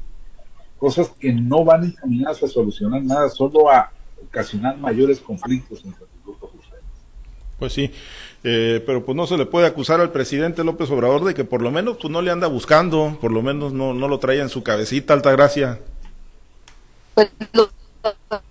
cosas 0.77 1.09
que 1.19 1.31
no 1.31 1.63
van 1.63 1.85
encaminadas 1.85 2.41
a 2.43 2.47
solucionar 2.47 3.03
nada, 3.03 3.29
solo 3.29 3.69
a 3.69 3.91
ocasionar 4.23 4.77
mayores 4.77 5.19
conflictos 5.19 5.83
entre 5.85 6.01
los 6.01 6.23
grupos 6.23 6.51
Pues 7.59 7.73
sí, 7.73 7.91
eh, 8.43 8.81
pero 8.85 9.05
pues 9.05 9.15
no 9.15 9.27
se 9.27 9.37
le 9.37 9.45
puede 9.45 9.67
acusar 9.67 9.99
al 9.99 10.11
presidente 10.11 10.63
López 10.63 10.89
Obrador 10.89 11.23
de 11.23 11.33
que 11.33 11.43
por 11.43 11.61
lo 11.61 11.71
menos 11.71 11.97
pues 11.97 12.11
no 12.11 12.21
le 12.21 12.31
anda 12.31 12.47
buscando, 12.47 13.17
por 13.19 13.31
lo 13.31 13.41
menos 13.41 13.73
no, 13.73 13.93
no 13.93 14.07
lo 14.07 14.19
trae 14.19 14.39
en 14.39 14.49
su 14.49 14.63
cabecita, 14.63 15.13
Altagracia. 15.13 15.79
Pues 17.13 17.31
lo 17.53 17.69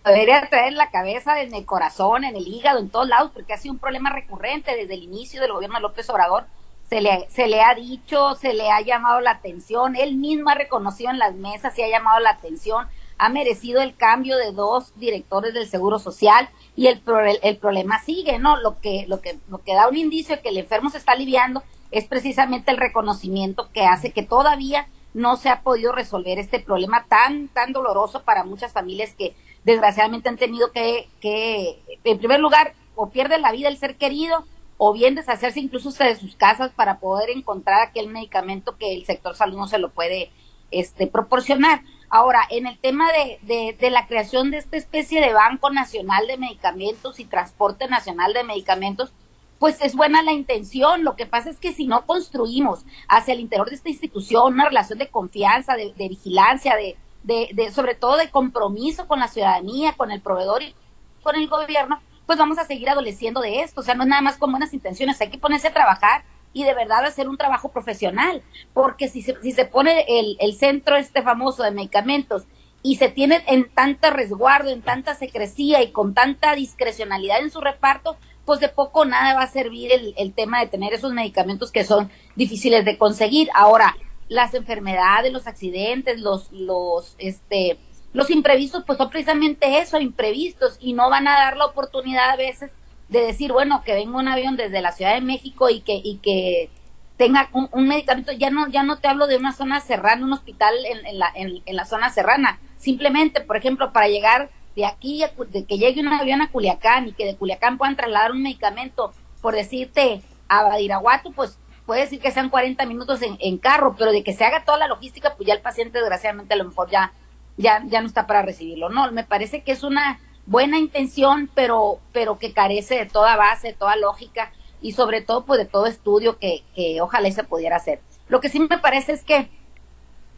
debería 0.05 0.49
traer 0.49 0.69
en 0.69 0.77
la 0.77 0.91
cabeza, 0.91 1.41
en 1.41 1.55
el 1.55 1.65
corazón, 1.65 2.25
en 2.25 2.37
el 2.37 2.47
hígado, 2.47 2.79
en 2.79 2.91
todos 2.91 3.09
lados, 3.09 3.31
porque 3.35 3.53
ha 3.53 3.59
sido 3.59 3.75
un 3.75 3.81
problema 3.81 4.11
recurrente 4.11 4.77
desde 4.77 4.95
el 4.95 5.03
inicio 5.03 5.41
del 5.41 5.53
gobierno 5.53 5.77
de 5.77 5.83
López 5.83 6.09
Obrador. 6.11 6.45
Se 6.91 7.01
le, 7.01 7.27
se 7.31 7.47
le 7.47 7.63
ha 7.63 7.75
dicho, 7.75 8.35
se 8.35 8.53
le 8.53 8.71
ha 8.71 8.81
llamado 8.81 9.21
la 9.21 9.31
atención, 9.31 9.97
él 9.97 10.17
mismo 10.17 10.51
ha 10.51 10.55
reconocido 10.55 11.11
en 11.11 11.19
las 11.19 11.35
mesas 11.35 11.79
y 11.79 11.83
ha 11.83 11.89
llamado 11.89 12.19
la 12.21 12.31
atención, 12.31 12.89
ha 13.17 13.29
merecido 13.29 13.81
el 13.81 13.95
cambio 13.95 14.37
de 14.37 14.51
dos 14.51 14.93
directores 14.99 15.55
del 15.55 15.69
Seguro 15.69 15.99
Social 15.99 16.49
y 16.75 16.89
el, 16.89 17.01
el, 17.43 17.57
problema 17.59 18.01
sigue, 18.01 18.39
¿no? 18.39 18.57
Lo 18.57 18.81
que, 18.81 19.05
lo, 19.07 19.21
que, 19.21 19.39
lo 19.49 19.59
que 19.59 19.75
da 19.75 19.89
un 19.89 19.97
indicio 19.97 20.37
de 20.37 20.43
que 20.43 20.49
el 20.49 20.59
enfermo 20.59 20.91
se 20.91 20.99
está 20.99 21.13
aliviando 21.13 21.63
es 21.91 22.07
precisamente 22.07 22.71
el 22.71 22.77
reconocimiento 22.77 23.71
que 23.73 23.85
hace 23.85 24.13
que 24.13 24.23
todavía 24.23 24.89
no 25.15 25.37
se 25.37 25.49
ha 25.49 25.63
podido 25.63 25.93
resolver 25.93 26.39
este 26.39 26.61
problema 26.61 27.05
tan, 27.09 27.49
tan 27.49 27.73
doloroso 27.73 28.23
para 28.23 28.45
muchas 28.45 28.73
familias 28.73 29.15
que 29.15 29.35
desgraciadamente 29.65 30.29
han 30.29 30.37
tenido 30.37 30.73
que, 30.73 31.09
que, 31.21 31.79
en 32.05 32.19
primer 32.19 32.41
lugar, 32.41 32.75
o 32.95 33.11
pierden 33.11 33.43
la 33.43 33.53
vida 33.53 33.69
el 33.69 33.77
ser 33.77 33.97
querido, 33.97 34.45
o 34.83 34.95
bien 34.95 35.15
deshacerse 35.15 35.61
incluso 35.61 35.91
de 35.91 36.17
sus 36.17 36.37
casas 36.37 36.73
para 36.75 37.01
poder 37.01 37.29
encontrar 37.29 37.83
aquel 37.83 38.09
medicamento 38.09 38.79
que 38.79 38.95
el 38.95 39.05
sector 39.05 39.37
salud 39.37 39.59
no 39.59 39.69
se 39.69 39.77
lo 39.77 39.91
puede 39.91 40.31
este, 40.71 41.07
proporcionar. 41.07 41.83
Ahora, 42.09 42.41
en 42.49 42.67
el 42.67 42.79
tema 42.79 43.13
de, 43.13 43.39
de, 43.43 43.77
de, 43.79 43.91
la 43.91 44.07
creación 44.07 44.51
de 44.51 44.57
esta 44.57 44.79
especie 44.79 45.21
de 45.21 45.35
Banco 45.35 45.69
Nacional 45.69 46.27
de 46.27 46.39
Medicamentos 46.39 47.21
y 47.21 47.27
Transporte 47.27 47.89
Nacional 47.89 48.33
de 48.33 48.43
Medicamentos, 48.43 49.13
pues 49.59 49.83
es 49.83 49.95
buena 49.95 50.23
la 50.23 50.33
intención. 50.33 51.05
Lo 51.05 51.15
que 51.15 51.27
pasa 51.27 51.51
es 51.51 51.59
que 51.59 51.75
si 51.75 51.87
no 51.87 52.07
construimos 52.07 52.87
hacia 53.07 53.35
el 53.35 53.41
interior 53.41 53.69
de 53.69 53.77
esta 53.77 53.91
institución 53.91 54.55
una 54.55 54.65
relación 54.65 54.99
de 54.99 55.09
confianza, 55.09 55.75
de, 55.75 55.93
de 55.93 56.09
vigilancia, 56.09 56.75
de, 56.75 57.71
sobre 57.71 57.97
todo 57.97 58.17
de 58.17 58.31
compromiso 58.31 59.07
con 59.07 59.21
la 59.21 59.29
ciudadanía, 59.29 59.93
con 59.93 60.11
el 60.11 60.23
proveedor 60.23 60.63
y 60.63 60.75
con 61.23 61.37
el 61.37 61.49
gobierno, 61.49 62.01
pues 62.31 62.39
vamos 62.39 62.59
a 62.59 62.65
seguir 62.65 62.89
adoleciendo 62.89 63.41
de 63.41 63.63
esto. 63.63 63.81
O 63.81 63.83
sea, 63.83 63.97
no 63.97 64.05
es 64.05 64.09
nada 64.09 64.23
más 64.23 64.37
con 64.37 64.53
buenas 64.53 64.73
intenciones, 64.73 65.21
hay 65.21 65.31
que 65.31 65.39
ponerse 65.39 65.67
a 65.67 65.73
trabajar 65.73 66.23
y 66.53 66.63
de 66.63 66.75
verdad 66.75 67.05
hacer 67.05 67.29
un 67.29 67.37
trabajo 67.37 67.71
profesional, 67.71 68.45
porque 68.73 69.09
si 69.09 69.21
se, 69.21 69.35
si 69.43 69.51
se 69.51 69.65
pone 69.65 70.05
el, 70.07 70.37
el 70.39 70.55
centro 70.55 70.97
este 70.97 71.23
famoso 71.23 71.65
de 71.65 71.73
medicamentos 71.73 72.45
y 72.85 72.99
se 72.99 73.09
tiene 73.09 73.43
en 73.49 73.69
tanta 73.69 74.11
resguardo, 74.11 74.71
en 74.71 74.81
tanta 74.81 75.17
secrecía 75.17 75.83
y 75.83 75.91
con 75.91 76.15
tanta 76.15 76.55
discrecionalidad 76.55 77.41
en 77.41 77.51
su 77.51 77.61
reparto, 77.61 78.17
pues 78.45 78.61
de 78.61 78.69
poco 78.69 79.05
nada 79.05 79.35
va 79.35 79.43
a 79.43 79.51
servir 79.51 79.91
el, 79.91 80.15
el 80.17 80.33
tema 80.33 80.61
de 80.61 80.69
tener 80.69 80.93
esos 80.93 81.13
medicamentos 81.13 81.73
que 81.73 81.83
son 81.83 82.13
difíciles 82.37 82.85
de 82.85 82.97
conseguir. 82.97 83.49
Ahora, 83.55 83.97
las 84.29 84.55
enfermedades, 84.55 85.33
los 85.33 85.49
accidentes, 85.49 86.21
los, 86.21 86.53
los, 86.53 87.17
este, 87.19 87.81
los 88.13 88.31
imprevistos, 88.31 88.85
pues 88.87 88.99
son 88.99 89.11
precisamente 89.11 89.79
eso, 89.79 89.99
imprevistos, 89.99 90.77
y 90.81 90.93
no 90.93 91.11
van 91.11 91.29
a 91.29 91.39
dar 91.39 91.57
la 91.57 91.67
oportunidad 91.67 92.31
a 92.31 92.37
veces 92.37 92.73
de 93.09 93.21
decir, 93.21 93.53
bueno, 93.53 93.83
que 93.85 93.95
venga 93.95 94.19
un 94.19 94.29
avión 94.29 94.57
desde 94.57 94.81
la 94.81 94.93
Ciudad 94.93 95.15
de 95.15 95.21
México 95.21 95.69
y 95.69 95.81
que, 95.81 96.01
y 96.03 96.19
que 96.19 96.71
tenga 97.17 97.51
un, 97.53 97.87
medicamento, 97.87 98.33
ya 98.33 98.51
no, 98.51 98.69
ya 98.69 98.83
no 98.83 98.99
te 98.99 99.09
hablo 99.09 99.27
de 99.27 99.37
una 99.37 99.53
zona 99.53 99.81
serrana, 99.81 100.25
un 100.25 100.33
hospital 100.33 100.75
en, 100.87 101.19
la, 101.19 101.31
en, 101.35 101.61
la 101.67 101.85
zona 101.85 102.09
serrana, 102.11 102.59
simplemente, 102.79 103.43
por 103.43 103.57
ejemplo, 103.57 103.93
para 103.93 104.09
llegar 104.09 104.49
de 104.75 104.87
aquí, 104.87 105.23
de 105.49 105.65
que 105.65 105.79
llegue 105.79 106.01
un 106.01 106.09
avión 106.09 106.41
a 106.41 106.51
Culiacán 106.51 107.09
y 107.09 107.13
que 107.13 107.27
de 107.27 107.37
Culiacán 107.37 107.77
puedan 107.77 107.97
trasladar 107.97 108.33
un 108.33 108.43
medicamento, 108.43 109.13
por 109.43 109.55
decirte, 109.55 110.23
a 110.49 110.63
Badiraguato, 110.63 111.31
pues 111.33 111.59
puede 111.85 112.03
decir 112.03 112.21
que 112.21 112.31
sean 112.31 112.51
40 112.51 112.87
minutos 112.87 113.21
en, 113.23 113.59
carro, 113.59 113.97
pero 113.99 114.13
de 114.13 114.23
que 114.23 114.33
se 114.33 114.45
haga 114.45 114.65
toda 114.65 114.79
la 114.79 114.87
logística, 114.87 115.35
pues 115.37 115.47
ya 115.47 115.55
el 115.55 115.61
paciente 115.61 115.99
desgraciadamente 115.99 116.55
a 116.55 116.57
lo 116.57 116.65
mejor 116.65 116.89
ya, 116.89 117.13
ya, 117.61 117.83
ya 117.87 118.01
no 118.01 118.07
está 118.07 118.27
para 118.27 118.43
recibirlo. 118.43 118.89
No, 118.89 119.11
me 119.13 119.25
parece 119.25 119.63
que 119.63 119.73
es 119.73 119.83
una 119.83 120.19
buena 120.47 120.79
intención, 120.79 121.51
pero, 121.55 122.01
pero 122.13 122.39
que 122.39 122.53
carece 122.53 122.97
de 122.97 123.07
toda 123.07 123.37
base, 123.37 123.69
de 123.69 123.75
toda 123.75 123.97
lógica 123.97 124.53
y 124.83 124.93
sobre 124.93 125.21
todo 125.21 125.45
pues 125.45 125.59
de 125.59 125.67
todo 125.67 125.87
estudio 125.87 126.39
que, 126.39 126.65
que 126.75 127.01
ojalá 127.01 127.31
se 127.31 127.45
pudiera 127.45 127.77
hacer. 127.77 128.01
Lo 128.29 128.41
que 128.41 128.49
sí 128.49 128.59
me 128.59 128.79
parece 128.79 129.13
es 129.13 129.25
que 129.25 129.51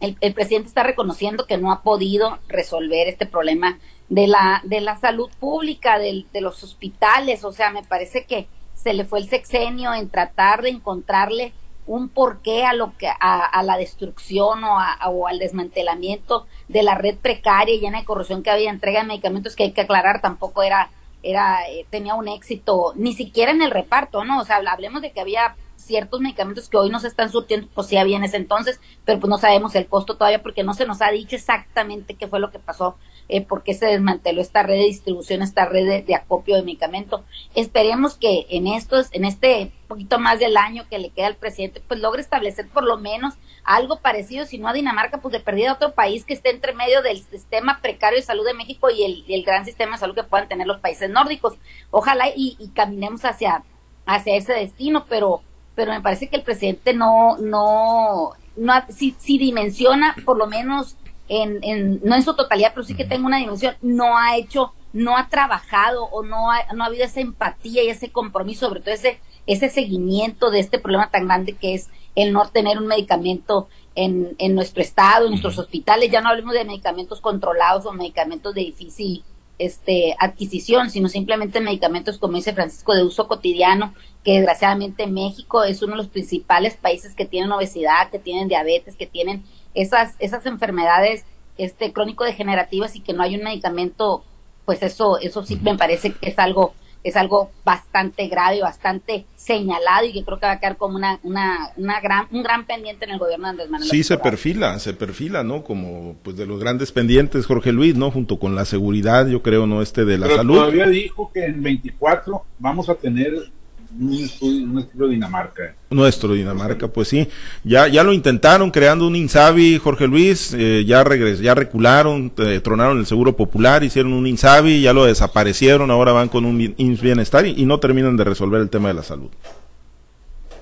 el, 0.01 0.17
el, 0.21 0.35
presidente 0.35 0.69
está 0.69 0.83
reconociendo 0.83 1.47
que 1.47 1.59
no 1.59 1.71
ha 1.71 1.83
podido 1.83 2.41
resolver 2.49 3.07
este 3.07 3.25
problema 3.25 3.79
de 4.09 4.27
la, 4.27 4.61
de 4.65 4.81
la 4.81 4.97
salud 4.99 5.31
pública, 5.39 5.99
de, 5.99 6.27
de 6.33 6.41
los 6.41 6.65
hospitales, 6.65 7.45
o 7.45 7.53
sea, 7.53 7.71
me 7.71 7.85
parece 7.85 8.25
que 8.25 8.49
se 8.75 8.95
le 8.95 9.05
fue 9.05 9.21
el 9.21 9.29
sexenio 9.29 9.95
en 9.95 10.11
tratar 10.11 10.63
de 10.63 10.71
encontrarle 10.71 11.53
un 11.87 12.09
porqué 12.09 12.65
a 12.65 12.75
lo 12.75 12.97
que 12.97 13.09
a, 13.09 13.63
la 13.65 13.77
destrucción 13.77 14.63
o, 14.65 14.79
o, 15.07 15.29
al 15.29 15.39
desmantelamiento 15.39 16.47
de 16.69 16.83
la 16.83 16.95
red 16.95 17.17
precaria 17.17 17.75
y 17.75 17.81
llena 17.81 17.99
de 17.99 18.05
corrupción 18.05 18.43
que 18.43 18.51
había 18.51 18.71
entrega 18.71 19.01
de 19.01 19.07
medicamentos 19.07 19.57
que 19.57 19.65
hay 19.65 19.73
que 19.73 19.81
aclarar 19.81 20.21
tampoco 20.21 20.63
era 20.63 20.91
era 21.25 21.69
eh, 21.69 21.87
tenía 21.91 22.15
un 22.15 22.29
éxito 22.29 22.93
ni 22.97 23.13
siquiera 23.13 23.53
en 23.53 23.63
el 23.63 23.71
reparto 23.71 24.25
no 24.25 24.41
o 24.41 24.45
sea 24.45 24.61
hablemos 24.69 25.03
de 25.03 25.13
que 25.13 25.21
había 25.21 25.57
ciertos 25.83 26.21
medicamentos 26.21 26.69
que 26.69 26.77
hoy 26.77 26.91
no 26.91 27.01
se 27.01 27.09
están 27.09 27.31
surtiendo 27.31 27.69
pues 27.75 27.89
sí 27.89 27.97
había 27.97 28.17
en 28.17 28.25
ese 28.25 28.37
entonces 28.37 28.81
pero 29.05 29.21
pues 29.21 29.29
no 29.29 29.39
sabemos 29.39 29.75
el 29.75 29.87
costo 29.87 30.17
todavía 30.17 30.43
porque 30.43 30.65
no 30.65 30.75
se 30.75 30.87
nos 30.87 31.03
ha 31.03 31.11
dicho 31.11 31.37
exactamente 31.37 32.15
qué 32.15 32.29
fue 32.29 32.41
lo 32.41 32.51
que 32.51 32.59
pasó 32.59 32.97
eh, 33.29 33.41
por 33.41 33.63
qué 33.63 33.73
se 33.73 33.87
desmanteló 33.87 34.43
esta 34.43 34.63
red 34.63 34.77
de 34.77 34.85
distribución, 34.85 35.43
esta 35.43 35.65
red 35.65 36.05
de, 36.05 36.15
acopio 36.15 36.57
de 36.57 36.63
medicamentos. 36.63 37.23
Esperemos 37.55 38.15
que 38.15 38.47
en 38.51 38.67
estos, 38.67 39.09
en 39.13 39.25
este 39.25 39.73
poquito 39.89 40.19
más 40.19 40.39
del 40.39 40.57
año 40.57 40.85
que 40.91 40.99
le 40.99 41.11
queda 41.11 41.29
al 41.29 41.37
presidente, 41.37 41.83
pues 41.87 42.01
logre 42.01 42.21
establecer 42.21 42.69
por 42.69 42.85
lo 42.85 42.99
menos 42.99 43.35
algo 43.65 44.01
parecido, 44.01 44.45
si 44.45 44.59
no 44.59 44.69
a 44.69 44.73
Dinamarca, 44.73 45.23
pues 45.23 45.33
de 45.33 45.41
perdida 45.41 45.73
otro 45.73 45.95
país 45.95 46.25
que 46.25 46.35
esté 46.35 46.51
entre 46.51 46.75
medio 46.75 47.01
del 47.01 47.23
sistema 47.23 47.81
precario 47.81 48.19
de 48.19 48.27
salud 48.27 48.45
de 48.45 48.55
México 48.55 48.91
y 48.91 49.03
el, 49.03 49.25
el 49.29 49.45
gran 49.45 49.65
sistema 49.65 49.93
de 49.93 50.01
salud 50.01 50.15
que 50.15 50.25
puedan 50.25 50.49
tener 50.49 50.67
los 50.67 50.81
países 50.81 51.09
nórdicos. 51.09 51.55
Ojalá 51.91 52.27
y, 52.35 52.71
caminemos 52.75 53.25
hacia, 53.25 53.65
hacia 54.05 54.37
ese 54.37 54.53
destino, 54.53 55.07
pero, 55.09 55.43
pero 55.75 55.93
me 55.93 56.01
parece 56.01 56.29
que 56.29 56.37
el 56.37 56.43
presidente 56.43 56.95
no, 56.95 57.37
no, 57.39 58.33
no, 58.57 58.73
si, 58.89 59.15
si 59.19 59.39
dimensiona 59.39 60.15
por 60.25 60.37
lo 60.37 60.47
menos 60.47 60.97
en, 61.29 62.01
no 62.05 62.15
en 62.15 62.23
su 62.23 62.35
totalidad, 62.35 62.73
pero 62.75 62.85
sí 62.85 62.95
que 62.95 63.05
tenga 63.05 63.27
una 63.27 63.39
dimensión, 63.39 63.75
no 63.81 64.19
ha 64.19 64.37
hecho, 64.37 64.73
no 64.93 65.17
ha 65.17 65.29
trabajado 65.29 66.05
o 66.05 66.23
no 66.23 66.51
ha, 66.51 66.73
no 66.75 66.85
ha 66.85 66.89
habido 66.89 67.05
esa 67.05 67.21
empatía 67.21 67.83
y 67.83 67.89
ese 67.89 68.11
compromiso, 68.11 68.69
sobre 68.69 68.81
todo 68.81 68.95
ese, 68.95 69.19
ese 69.47 69.71
seguimiento 69.71 70.51
de 70.51 70.61
este 70.61 70.79
problema 70.79 71.11
tan 71.11 71.27
grande 71.27 71.55
que 71.55 71.75
es 71.75 71.89
el 72.15 72.33
no 72.33 72.47
tener 72.51 72.79
un 72.79 72.87
medicamento 72.87 73.69
en, 73.95 74.35
en 74.39 74.55
nuestro 74.55 74.83
estado, 74.83 75.25
en 75.25 75.31
nuestros 75.31 75.59
hospitales, 75.59 76.11
ya 76.11 76.21
no 76.21 76.29
hablemos 76.29 76.53
de 76.55 76.65
medicamentos 76.65 77.21
controlados 77.23 77.87
o 77.87 77.93
medicamentos 77.93 78.55
de 78.55 78.63
difícil 78.63 79.25
este, 79.65 80.17
adquisición, 80.19 80.91
sino 80.91 81.09
simplemente 81.09 81.61
medicamentos, 81.61 82.19
como 82.19 82.37
dice 82.37 82.53
Francisco, 82.53 82.95
de 82.95 83.05
uso 83.05 83.29
cotidiano, 83.29 83.95
que 84.25 84.35
desgraciadamente 84.35 85.07
México 85.07 85.65
es 85.65 85.83
uno 85.83 85.93
de 85.93 85.99
los 85.99 86.09
principales 86.09 86.77
países 86.77 87.15
que 87.15 87.25
tienen 87.25 87.53
obesidad, 87.53 88.11
que 88.11 88.19
tienen 88.19 88.49
diabetes, 88.49 88.97
que 88.97 89.07
tienen 89.07 89.45
esas, 89.75 90.17
esas 90.19 90.47
enfermedades 90.47 91.25
este, 91.59 91.93
crónico-degenerativas 91.93 92.97
y 92.97 93.01
que 93.01 93.13
no 93.13 93.23
hay 93.23 93.37
un 93.37 93.45
medicamento, 93.45 94.25
pues 94.65 94.83
eso, 94.83 95.19
eso 95.19 95.45
sí 95.45 95.59
me 95.63 95.77
parece 95.77 96.13
que 96.13 96.31
es 96.31 96.39
algo 96.39 96.75
es 97.05 97.17
algo 97.17 97.51
bastante 97.65 98.29
grave, 98.29 98.61
bastante 98.61 99.27
señalado 99.35 100.07
y 100.07 100.13
que 100.13 100.25
creo 100.25 100.39
que 100.39 100.47
va 100.47 100.53
a 100.53 100.61
quedar 100.61 100.77
como 100.77 100.97
una, 100.97 101.19
una, 101.23 101.71
una 101.77 102.01
gran, 102.01 102.27
un 102.31 102.43
gran 102.43 102.65
pendiente 102.65 103.05
en 103.05 103.13
el 103.13 103.19
gobierno 103.19 103.47
de 103.47 103.51
Andrés 103.51 103.71
Manuel. 103.71 103.91
Sí, 103.91 104.03
se 104.03 104.19
perfila, 104.19 104.79
se 104.79 104.95
perfila, 104.95 105.43
¿no? 105.43 105.65
Como 105.65 106.17
pues 106.23 106.37
de 106.37 106.47
los 106.47 106.61
grandes 106.61 106.93
pendientes, 106.93 107.47
Jorge 107.47 107.73
Luis, 107.73 107.97
¿no? 107.97 108.11
Junto 108.11 108.39
con 108.39 108.55
la 108.55 108.65
seguridad, 108.65 109.27
yo 109.27 109.43
creo, 109.43 109.67
¿no? 109.67 109.83
Este 109.83 110.05
de 110.05 110.19
la 110.19 110.27
Pero 110.27 110.39
salud. 110.39 110.55
Todavía 110.55 110.87
dijo 110.87 111.31
que 111.33 111.47
en 111.47 111.63
24 111.63 112.45
vamos 112.59 112.89
a 112.89 112.95
tener 112.95 113.51
nuestro 113.99 115.09
Dinamarca. 115.09 115.75
Nuestro 115.91 116.33
Dinamarca, 116.33 116.89
pues 116.89 117.09
sí. 117.09 117.29
Ya, 117.65 117.89
ya 117.89 118.03
lo 118.03 118.13
intentaron 118.13 118.71
creando 118.71 119.07
un 119.07 119.17
Insabi, 119.17 119.79
Jorge 119.79 120.07
Luis, 120.07 120.55
eh, 120.57 120.85
ya 120.87 121.05
regres, 121.05 121.41
ya 121.41 121.55
recularon, 121.55 122.33
eh, 122.39 122.61
tronaron 122.63 122.99
el 122.99 123.07
Seguro 123.07 123.37
Popular, 123.37 123.85
hicieron 123.85 124.13
un 124.13 124.27
Insabi, 124.27 124.81
ya 124.81 124.93
lo 124.93 125.05
desaparecieron, 125.05 125.91
ahora 125.91 126.13
van 126.13 126.29
con 126.29 126.45
un 126.45 126.75
INS 126.77 127.01
Bienestar 127.01 127.47
y, 127.47 127.65
no 127.65 127.79
terminan 127.79 128.17
de 128.17 128.25
resolver 128.25 128.61
el 128.61 128.71
tema 128.71 128.89
de 128.89 128.95
la 128.95 129.03
salud. 129.03 129.31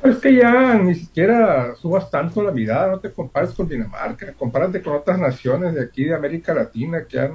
Es 0.02 0.16
que 0.16 0.34
ya 0.34 0.74
ni 0.74 0.94
siquiera 0.94 1.74
subas 1.74 2.10
tanto 2.10 2.42
la 2.42 2.52
mirada, 2.52 2.92
no 2.92 2.98
te 3.00 3.12
compares 3.12 3.50
con 3.50 3.68
Dinamarca, 3.68 4.32
compárate 4.32 4.80
con 4.80 4.94
otras 4.94 5.18
naciones 5.18 5.74
de 5.74 5.82
aquí 5.82 6.04
de 6.04 6.14
América 6.14 6.54
Latina 6.54 7.04
que 7.06 7.20
han 7.20 7.32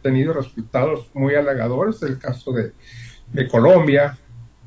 tenido 0.00 0.32
resultados 0.32 1.08
muy 1.12 1.34
halagadores, 1.34 2.02
el 2.02 2.18
caso 2.18 2.52
de, 2.52 2.72
de 3.32 3.48
Colombia, 3.48 4.16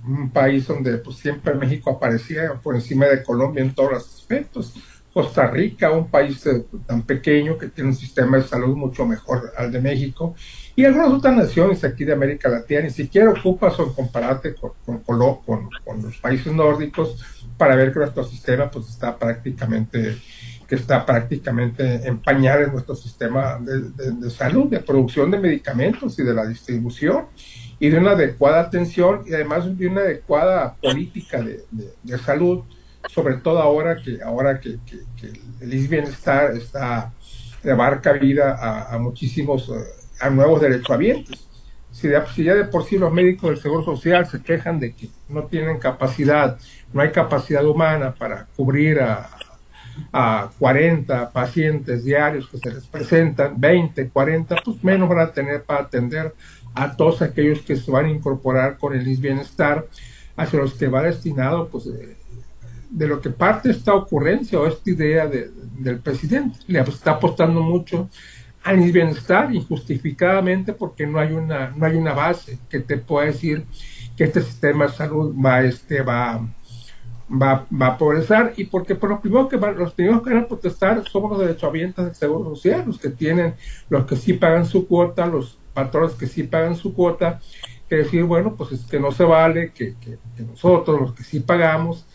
un 0.08 0.30
país 0.30 0.68
donde 0.68 0.98
pues, 0.98 1.18
siempre 1.18 1.54
México 1.54 1.92
aparecía 1.92 2.54
por 2.56 2.76
encima 2.76 3.06
de 3.06 3.24
Colombia 3.24 3.64
en 3.64 3.74
todos 3.74 3.92
los 3.92 4.16
aspectos. 4.16 4.74
Costa 5.14 5.48
Rica, 5.48 5.90
un 5.90 6.10
país 6.10 6.46
eh, 6.46 6.64
tan 6.86 7.02
pequeño 7.02 7.58
que 7.58 7.70
tiene 7.70 7.90
un 7.90 7.96
sistema 7.96 8.38
de 8.38 8.44
salud 8.44 8.76
mucho 8.76 9.04
mejor 9.04 9.52
al 9.58 9.72
de 9.72 9.82
México, 9.82 10.36
y 10.76 10.86
algunas 10.86 11.10
otras 11.10 11.36
naciones 11.36 11.84
aquí 11.84 12.06
de 12.06 12.14
América 12.14 12.50
Latina 12.50 12.82
ni 12.82 12.92
siquiera 12.92 13.32
ocupa 13.32 13.72
son 13.72 13.96
compararte 13.96 14.54
con, 14.54 14.74
con, 14.86 15.00
con, 15.44 15.70
los 16.04 16.18
países 16.18 16.54
nórdicos 16.54 17.26
para 17.58 17.76
ver 17.76 17.92
que 17.92 17.98
nuestro 17.98 18.24
sistema 18.26 18.70
pues 18.70 18.90
está 18.90 19.18
prácticamente 19.18 20.18
que 20.68 20.76
está 20.76 21.04
prácticamente 21.04 22.06
en 22.06 22.22
nuestro 22.72 22.94
sistema 22.94 23.58
de, 23.60 24.30
salud, 24.30 24.70
de 24.70 24.82
producción 24.82 25.32
de 25.32 25.40
medicamentos 25.40 26.20
y 26.20 26.24
de 26.24 26.34
la 26.34 26.46
distribución 26.46 27.26
y 27.80 27.90
de 27.90 27.98
una 28.00 28.12
adecuada 28.12 28.62
atención 28.62 29.24
y 29.26 29.34
además 29.34 29.78
de 29.78 29.88
una 29.88 30.02
adecuada 30.02 30.76
política 30.82 31.42
de, 31.42 32.18
salud, 32.18 32.64
sobre 33.14 33.36
todo 33.36 33.60
ahora 33.60 33.98
que 33.98 34.20
ahora 34.24 34.60
que, 34.60 34.80
el 35.62 35.88
bienestar 35.88 36.56
está 36.56 37.14
abarca 37.64 38.14
vida 38.14 38.58
a, 38.92 38.98
muchísimos 38.98 39.70
eh, 39.70 39.74
a 40.22 40.30
nuevos 40.30 40.62
derechohabientes. 40.62 41.48
Si, 41.92 42.10
si 42.36 42.44
ya 42.44 42.54
de 42.54 42.66
por 42.66 42.86
sí 42.86 42.98
los 42.98 43.12
médicos 43.12 43.50
del 43.50 43.60
Seguro 43.60 43.84
Social 43.84 44.26
se 44.26 44.42
quejan 44.42 44.80
de 44.80 44.94
que 44.94 45.10
no 45.30 45.46
tienen 45.46 45.80
capacidad, 45.80 46.58
no 46.94 47.02
hay 47.02 47.12
capacidad 47.12 47.66
humana 47.66 48.14
para 48.14 48.46
cubrir 48.56 49.00
a, 49.00 49.30
a 50.12 50.50
40 50.60 51.32
pacientes 51.32 52.04
diarios 52.04 52.48
que 52.48 52.58
se 52.58 52.74
les 52.74 52.86
presentan, 52.86 53.60
20, 53.60 54.10
40, 54.10 54.56
pues 54.64 54.84
menos 54.84 55.10
van 55.10 55.20
a 55.20 55.32
tener 55.32 55.64
para 55.64 55.82
atender 55.82 56.34
a 56.74 56.96
todos 56.96 57.22
aquellos 57.22 57.62
que 57.62 57.76
se 57.76 57.90
van 57.90 58.06
a 58.06 58.10
incorporar 58.10 58.78
con 58.78 58.96
el 58.96 59.06
bienestar, 59.18 59.88
hacia 60.36 60.60
los 60.60 60.76
que 60.76 60.88
va 60.88 61.02
destinado, 61.02 61.68
pues, 61.70 61.86
de, 62.90 63.08
lo 63.08 63.20
que 63.20 63.32
parte 63.32 63.72
esta 63.72 63.94
ocurrencia 63.94 64.60
o 64.60 64.68
esta 64.68 64.90
idea 64.90 65.28
del 65.28 66.00
presidente. 66.00 66.60
Le 66.68 66.80
está 66.80 67.12
apostando 67.12 67.62
mucho 67.62 68.10
al 68.64 68.92
bienestar 68.92 69.54
injustificadamente 69.54 70.74
porque 70.74 71.08
no 71.08 71.20
hay 71.20 71.32
una, 71.34 71.70
no 71.76 71.86
hay 71.86 71.96
una 71.96 72.14
base 72.14 72.60
que 72.70 72.80
te 72.80 72.98
pueda 72.98 73.28
decir 73.28 73.66
que 74.16 74.26
este 74.26 74.42
sistema 74.42 74.88
de 74.88 74.94
salud 74.94 75.34
va, 75.34 75.62
este, 75.62 76.02
va, 76.02 76.46
va, 77.30 77.66
va 77.70 77.88
a 77.88 77.98
progresar 77.98 78.54
y 78.58 78.66
porque 78.66 78.96
por 78.96 79.10
los 79.10 79.20
primeros 79.20 79.50
que 79.50 79.58
van, 79.58 79.78
los 79.78 79.94
primeros 79.94 80.22
que 80.22 80.34
van 80.34 80.44
a 80.44 80.48
protestar 80.48 81.04
somos 81.10 81.32
los 81.32 81.40
derechohabientes 81.40 82.06
del 82.06 82.16
Seguro 82.16 82.56
Social, 82.56 82.84
los 82.86 83.00
que 83.00 83.10
tienen, 83.10 83.56
los 83.90 84.06
que 84.06 84.16
sí 84.16 84.34
pagan 84.34 84.66
su 84.66 84.88
cuota, 84.88 85.26
los 85.26 85.60
patrones 85.74 86.14
que 86.14 86.28
sí 86.28 86.44
pagan 86.44 86.76
su 86.76 86.94
cuota, 86.94 87.40
que 87.90 87.98
decir, 87.98 88.24
bueno, 88.24 88.56
pues 88.56 88.72
es 88.72 88.86
que 88.86 89.00
no 89.00 89.12
se 89.12 89.24
vale 89.24 89.72
que, 89.72 89.96
que, 90.00 90.18
nosotros, 90.44 91.00
los 91.00 91.14
que 91.14 91.24
sí 91.24 91.40
pagamos, 91.40 92.06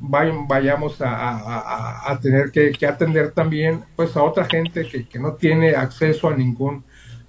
vayamos 0.00 0.98
a, 1.00 2.18
tener 2.22 2.50
que, 2.50 2.70
que, 2.72 2.86
atender 2.86 3.32
también 3.32 3.84
pues 3.96 4.16
a 4.16 4.22
otra 4.22 4.44
gente 4.44 4.86
que, 4.88 5.08
que 5.08 5.18
no 5.18 5.34
tiene 5.34 5.70
acceso 5.70 6.28
a 6.28 6.36
ningún, 6.36 6.84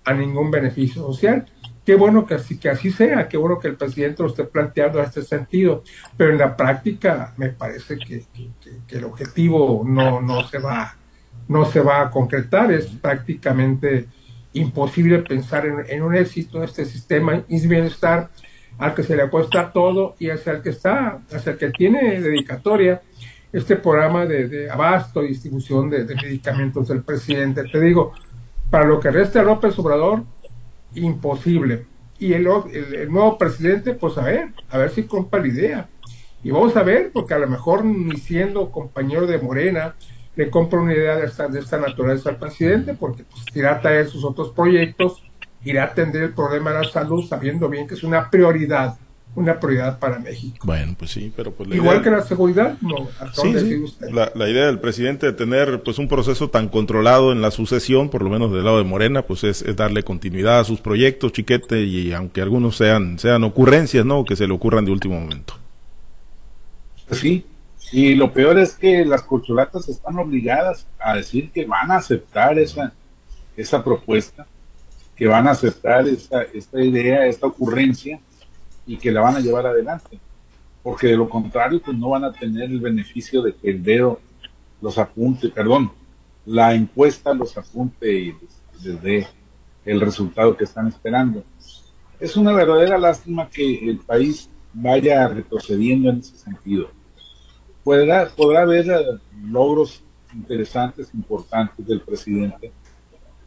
a 0.05 0.13
ningún 0.13 0.51
beneficio 0.51 1.01
social. 1.01 1.45
Qué 1.89 1.95
bueno 1.95 2.23
que 2.23 2.35
así, 2.35 2.59
que 2.59 2.69
así 2.69 2.91
sea, 2.91 3.27
qué 3.27 3.35
bueno 3.35 3.57
que 3.57 3.67
el 3.67 3.75
presidente 3.75 4.21
lo 4.21 4.29
esté 4.29 4.43
planteando 4.43 4.99
en 4.99 5.05
este 5.05 5.23
sentido, 5.23 5.83
pero 6.15 6.31
en 6.31 6.37
la 6.37 6.55
práctica 6.55 7.33
me 7.35 7.49
parece 7.49 7.97
que, 7.97 8.25
el 8.89 9.03
objetivo 9.05 9.83
no, 9.83 10.21
no, 10.21 10.47
se 10.47 10.59
va, 10.59 10.95
no 11.47 11.65
se 11.65 11.81
va 11.81 12.01
a 12.01 12.11
concretar, 12.11 12.71
es 12.71 12.85
prácticamente 12.85 14.05
imposible 14.53 15.17
pensar 15.23 15.65
en, 15.65 16.03
un 16.03 16.15
éxito 16.15 16.59
de 16.59 16.67
este 16.67 16.85
sistema 16.85 17.43
y 17.47 17.67
bienestar 17.67 18.29
al 18.77 18.93
que 18.93 19.01
se 19.01 19.15
le 19.15 19.23
apuesta 19.23 19.73
todo 19.73 20.15
y 20.19 20.29
hacia 20.29 20.51
el 20.51 20.61
que 20.61 20.69
está, 20.69 21.23
hacia 21.33 21.53
el 21.53 21.57
que 21.57 21.71
tiene 21.71 22.21
dedicatoria 22.21 23.01
este 23.51 23.77
programa 23.77 24.27
de, 24.27 24.69
abasto 24.69 25.23
y 25.23 25.29
distribución 25.29 25.89
de, 25.89 26.03
de, 26.03 26.13
medicamentos 26.13 26.87
del 26.87 27.01
presidente. 27.01 27.63
Te 27.63 27.81
digo, 27.81 28.13
para 28.69 28.85
lo 28.85 28.99
que 28.99 29.09
resta 29.09 29.41
López 29.41 29.79
Obrador, 29.79 30.23
imposible. 30.95 31.85
Y 32.17 32.33
el, 32.33 32.47
el, 32.73 33.11
nuevo 33.11 33.37
presidente, 33.37 33.93
pues 33.93 34.17
a 34.17 34.23
ver, 34.23 34.49
a 34.69 34.77
ver 34.77 34.89
si 34.91 35.03
compra 35.03 35.39
la 35.39 35.47
idea. 35.47 35.89
Y 36.43 36.51
vamos 36.51 36.75
a 36.75 36.83
ver, 36.83 37.11
porque 37.13 37.33
a 37.33 37.39
lo 37.39 37.47
mejor 37.47 37.85
ni 37.85 38.17
siendo 38.17 38.71
compañero 38.71 39.25
de 39.25 39.39
Morena, 39.39 39.95
le 40.35 40.49
compra 40.49 40.79
una 40.79 40.93
idea 40.93 41.17
de 41.17 41.25
esta, 41.25 41.47
de 41.47 41.59
esta 41.59 41.77
naturaleza 41.77 42.29
al 42.29 42.37
presidente, 42.37 42.93
porque 42.93 43.23
pues, 43.23 43.43
irá 43.55 43.73
a 43.75 43.81
traer 43.81 44.07
sus 44.07 44.23
otros 44.23 44.51
proyectos, 44.51 45.23
irá 45.63 45.83
a 45.83 45.87
atender 45.87 46.23
el 46.23 46.33
problema 46.33 46.71
de 46.71 46.85
la 46.85 46.89
salud, 46.89 47.25
sabiendo 47.27 47.67
bien 47.69 47.87
que 47.87 47.95
es 47.95 48.03
una 48.03 48.29
prioridad 48.29 48.97
una 49.39 49.57
prioridad 49.57 49.99
para 49.99 50.19
México. 50.19 50.57
Bueno, 50.63 50.93
pues 50.99 51.11
sí, 51.11 51.31
pero 51.35 51.53
pues 51.53 51.69
igual 51.71 52.03
que 52.03 52.11
la 52.11 52.23
seguridad, 52.23 52.77
no. 52.81 53.07
Sí, 53.33 53.85
La, 54.11 54.31
la, 54.35 54.49
idea 54.49 54.65
del 54.65 54.79
presidente 54.79 55.27
de 55.27 55.33
tener 55.33 55.81
pues 55.81 55.97
un 55.97 56.09
proceso 56.09 56.49
tan 56.49 56.67
controlado 56.67 57.31
en 57.31 57.41
la 57.41 57.49
sucesión, 57.49 58.09
por 58.09 58.21
lo 58.21 58.29
menos 58.29 58.51
del 58.51 58.65
lado 58.65 58.79
de 58.79 58.83
Morena, 58.83 59.21
pues 59.21 59.45
es, 59.45 59.63
darle 59.77 60.03
continuidad 60.03 60.59
a 60.59 60.63
sus 60.65 60.81
proyectos, 60.81 61.31
chiquete, 61.31 61.83
y 61.83 62.11
aunque 62.11 62.41
algunos 62.41 62.75
sean 62.75 63.17
sean 63.17 63.45
ocurrencias, 63.45 64.05
no, 64.05 64.25
que 64.25 64.35
se 64.35 64.45
le 64.45 64.53
ocurran 64.53 64.83
de 64.83 64.91
último 64.91 65.17
momento. 65.17 65.53
Pues 67.07 67.21
sí, 67.21 67.45
y 67.93 68.15
lo 68.15 68.33
peor 68.33 68.59
es 68.59 68.75
que 68.75 69.05
las 69.05 69.23
corcholatas 69.23 69.87
están 69.87 70.19
obligadas 70.19 70.85
a 70.99 71.15
decir 71.15 71.49
que 71.51 71.65
van 71.65 71.91
a 71.91 71.95
aceptar 71.95 72.59
esa 72.59 72.93
esa 73.55 73.83
propuesta, 73.83 74.45
que 75.15 75.27
van 75.27 75.47
a 75.47 75.51
aceptar 75.51 76.07
esta 76.09 76.41
esta 76.41 76.81
idea, 76.81 77.25
esta 77.25 77.47
ocurrencia 77.47 78.19
y 78.89 78.97
que 78.97 79.11
la 79.11 79.21
van 79.21 79.35
a 79.35 79.39
llevar 79.39 79.67
adelante. 79.67 80.19
Porque 80.81 81.07
de 81.07 81.17
lo 81.17 81.29
contrario, 81.29 81.79
pues 81.79 81.95
no 81.95 82.09
van 82.09 82.23
a 82.23 82.33
tener 82.33 82.71
el 82.71 82.79
beneficio 82.79 83.43
de 83.43 83.53
que 83.53 83.69
el 83.69 83.83
dedo 83.83 84.19
los 84.81 84.97
apunte, 84.97 85.49
perdón, 85.49 85.91
la 86.47 86.73
encuesta 86.73 87.35
los 87.35 87.55
apunte 87.55 88.11
y 88.11 88.35
les, 88.81 89.01
dé 89.03 89.27
el 89.85 90.01
resultado 90.01 90.57
que 90.57 90.63
están 90.63 90.87
esperando. 90.87 91.43
Es 92.19 92.35
una 92.35 92.51
verdadera 92.51 92.97
lástima 92.97 93.47
que 93.47 93.87
el 93.87 93.99
país 93.99 94.49
vaya 94.73 95.27
retrocediendo 95.27 96.09
en 96.09 96.19
ese 96.19 96.37
sentido. 96.37 96.89
Podrá, 97.83 98.27
podrá 98.35 98.63
haber 98.63 98.89
eh, 98.89 99.19
logros 99.43 100.01
interesantes, 100.33 101.13
importantes 101.13 101.85
del 101.85 102.01
presidente, 102.01 102.71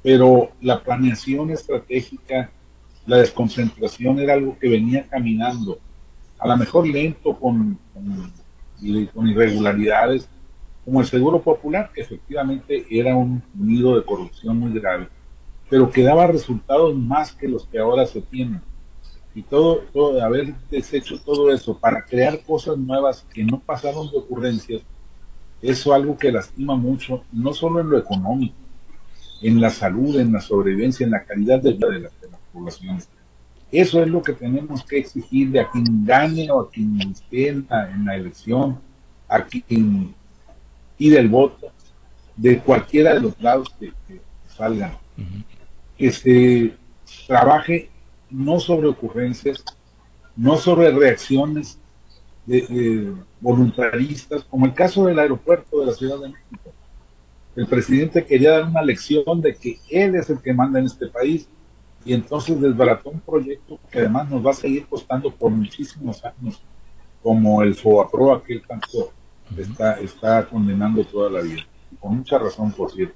pero 0.05 0.53
la 0.61 0.81
planeación 0.81 1.51
estratégica 1.51 2.53
la 3.07 3.19
desconcentración 3.19 4.19
era 4.21 4.35
algo 4.35 4.57
que 4.59 4.69
venía 4.69 5.07
caminando, 5.09 5.79
a 6.39 6.49
lo 6.49 6.57
mejor 6.57 6.87
lento, 6.87 7.39
con, 7.39 7.79
irregularidades, 8.81 10.29
como 10.85 11.01
el 11.01 11.07
Seguro 11.07 11.41
Popular, 11.41 11.91
que 11.95 12.01
efectivamente 12.01 12.85
era 12.91 13.15
un 13.17 13.43
nido 13.55 13.97
de 13.97 14.05
corrupción 14.05 14.59
muy 14.59 14.73
grave, 14.73 15.09
pero 15.69 15.91
que 15.91 16.03
daba 16.03 16.27
resultados 16.27 16.95
más 16.97 17.33
que 17.33 17.49
los 17.49 17.67
que 17.67 17.79
ahora 17.79 18.07
se 18.07 18.21
tienen. 18.23 18.61
Y 19.35 19.43
todo, 19.43 19.83
haber 20.23 20.55
deshecho 20.71 21.19
todo 21.25 21.53
eso 21.53 21.79
para 21.79 22.05
crear 22.05 22.43
cosas 22.45 22.77
nuevas 22.77 23.25
que 23.33 23.45
no 23.45 23.61
pasaron 23.61 24.11
de 24.11 24.19
ocurrencias, 24.19 24.83
eso 25.63 25.95
algo 25.95 26.19
que 26.19 26.33
lastima 26.33 26.75
mucho, 26.77 27.23
no 27.33 27.55
solo 27.55 27.81
en 27.81 27.91
lo 27.91 27.99
económico, 27.99 28.57
en 29.41 29.61
la 29.61 29.71
salud, 29.71 30.19
en 30.19 30.33
la 30.33 30.41
sobrevivencia, 30.41 31.05
en 31.05 31.13
la 31.13 31.25
calidad 31.25 31.63
de 31.63 31.73
vida 31.73 31.89
de 31.89 32.01
las 32.01 32.13
poblaciones. 32.53 33.09
Eso 33.71 34.03
es 34.03 34.09
lo 34.09 34.23
que 34.23 34.35
tenemos 34.35 34.85
que 34.85 34.99
exigir 34.99 35.59
a 35.59 35.71
quien 35.71 36.05
gane 36.05 36.51
o 36.51 36.61
a 36.61 36.71
quien 36.71 37.01
esté 37.01 37.49
en 37.49 37.67
la, 38.05 38.17
elección, 38.17 38.79
a 39.29 39.43
quien 39.45 40.15
pide 40.99 41.19
el 41.19 41.29
voto, 41.29 41.73
de 42.37 42.59
cualquiera 42.59 43.15
de 43.15 43.21
los 43.21 43.41
lados 43.41 43.75
que, 43.81 43.93
salgan. 44.47 44.93
Que 45.97 46.13
se 46.13 46.77
trabaje 47.27 47.89
no 48.29 48.61
sobre 48.61 48.89
ocurrencias, 48.89 49.65
no 50.37 50.57
sobre 50.57 50.91
reacciones 50.91 51.79
de, 52.45 53.15
voluntaristas, 53.41 54.45
como 54.45 54.67
el 54.67 54.75
caso 54.75 55.07
del 55.07 55.19
aeropuerto 55.19 55.81
de 55.81 55.87
la 55.87 55.93
Ciudad 55.93 56.21
de 56.21 56.29
México. 56.29 56.73
El 57.57 57.67
presidente 57.67 58.25
quería 58.25 58.53
dar 58.53 58.65
una 58.65 58.83
lección 58.83 59.41
de 59.41 59.55
que 59.55 59.79
él 59.91 60.15
es 60.15 60.31
el 60.31 60.41
que 60.41 60.53
manda 60.55 60.79
en 60.79 60.87
este 60.87 61.07
país 61.09 61.49
y 62.05 62.15
entonces 62.15 62.61
desbarató 62.61 63.11
un 63.11 63.21
proyecto 63.21 63.79
que 63.91 64.01
además 64.01 64.29
nos 64.29 64.45
va 64.45 64.51
a 64.51 64.55
seguir 64.55 64.87
costando 64.87 65.31
por 65.31 65.51
muchísimos 65.51 66.25
años, 66.25 66.63
como 67.23 67.63
el 67.63 67.75
FOAPRO, 67.75 68.35
aquel 68.35 68.63
tanto 68.67 69.13
está, 69.57 69.95
está 70.01 70.49
condenando 70.49 71.05
toda 71.05 71.31
la 71.31 71.41
vida, 71.41 71.63
con 72.01 72.19
mucha 72.19 72.39
razón, 72.39 72.73
por 72.73 72.91
cierto. 72.91 73.15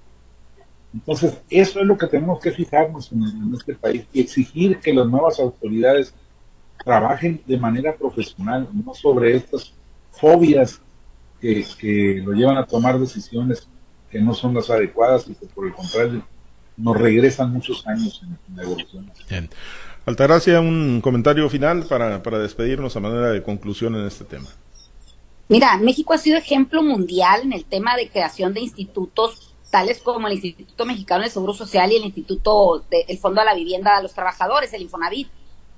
Entonces, 0.95 1.39
eso 1.51 1.81
es 1.81 1.87
lo 1.87 1.99
que 1.99 2.07
tenemos 2.07 2.41
que 2.41 2.53
fijarnos 2.53 3.11
en, 3.13 3.23
este 3.55 3.75
país 3.75 4.07
y 4.13 4.21
exigir 4.21 4.79
que 4.79 4.95
las 4.95 5.07
nuevas 5.07 5.39
autoridades 5.41 6.15
trabajen 6.85 7.43
de 7.47 7.59
manera 7.59 7.95
profesional, 7.95 8.69
no 8.73 8.95
sobre 8.95 9.37
estas 9.37 9.75
fobias 10.13 10.81
que, 11.41 11.65
que 11.79 12.23
lo 12.25 12.33
llevan 12.33 12.57
a 12.57 12.65
tomar 12.65 12.99
decisiones 12.99 13.69
que 14.11 14.21
no 14.21 14.33
son 14.33 14.55
las 14.55 14.71
adecuadas 14.71 15.29
y 15.29 15.35
que 15.35 15.47
por 15.47 15.67
el 15.67 15.75
contrario 15.75 16.23
nos 16.77 16.97
regresan 16.97 17.53
muchos 17.53 17.87
años 17.87 18.23
en, 18.23 18.57
la 18.57 18.63
evolución. 18.63 19.11
Bien. 19.29 19.49
Altagracia, 20.05 20.61
un 20.61 21.01
comentario 21.01 21.49
final 21.51 21.85
para, 21.85 22.23
para 22.23 22.39
despedirnos 22.39 22.97
a 22.97 23.01
manera 23.01 23.31
de 23.31 23.43
conclusión 23.43 23.95
en 23.97 24.07
este 24.07 24.25
tema. 24.25 24.49
Mira, 25.49 25.77
México 25.79 26.13
ha 26.13 26.19
sido 26.19 26.39
ejemplo 26.39 26.83
mundial 26.83 27.43
en 27.43 27.53
el 27.53 27.65
tema 27.65 27.97
de 27.97 28.09
creación 28.09 28.53
de 28.53 28.61
institutos 28.61 29.55
tales 29.71 30.01
como 30.01 30.27
el 30.27 30.35
Instituto 30.35 30.87
Mexicano 30.87 31.23
del 31.23 31.31
Seguro 31.31 31.55
Social 31.55 31.93
y 31.93 31.97
el 31.97 32.05
Instituto 32.05 32.85
del 32.91 33.19
Fondo 33.19 33.41
de 33.41 33.47
la 33.47 33.55
Vivienda 33.55 33.97
de 33.97 34.03
los 34.03 34.15
Trabajadores, 34.15 34.73
el 34.73 34.83
Infonavit. 34.83 35.29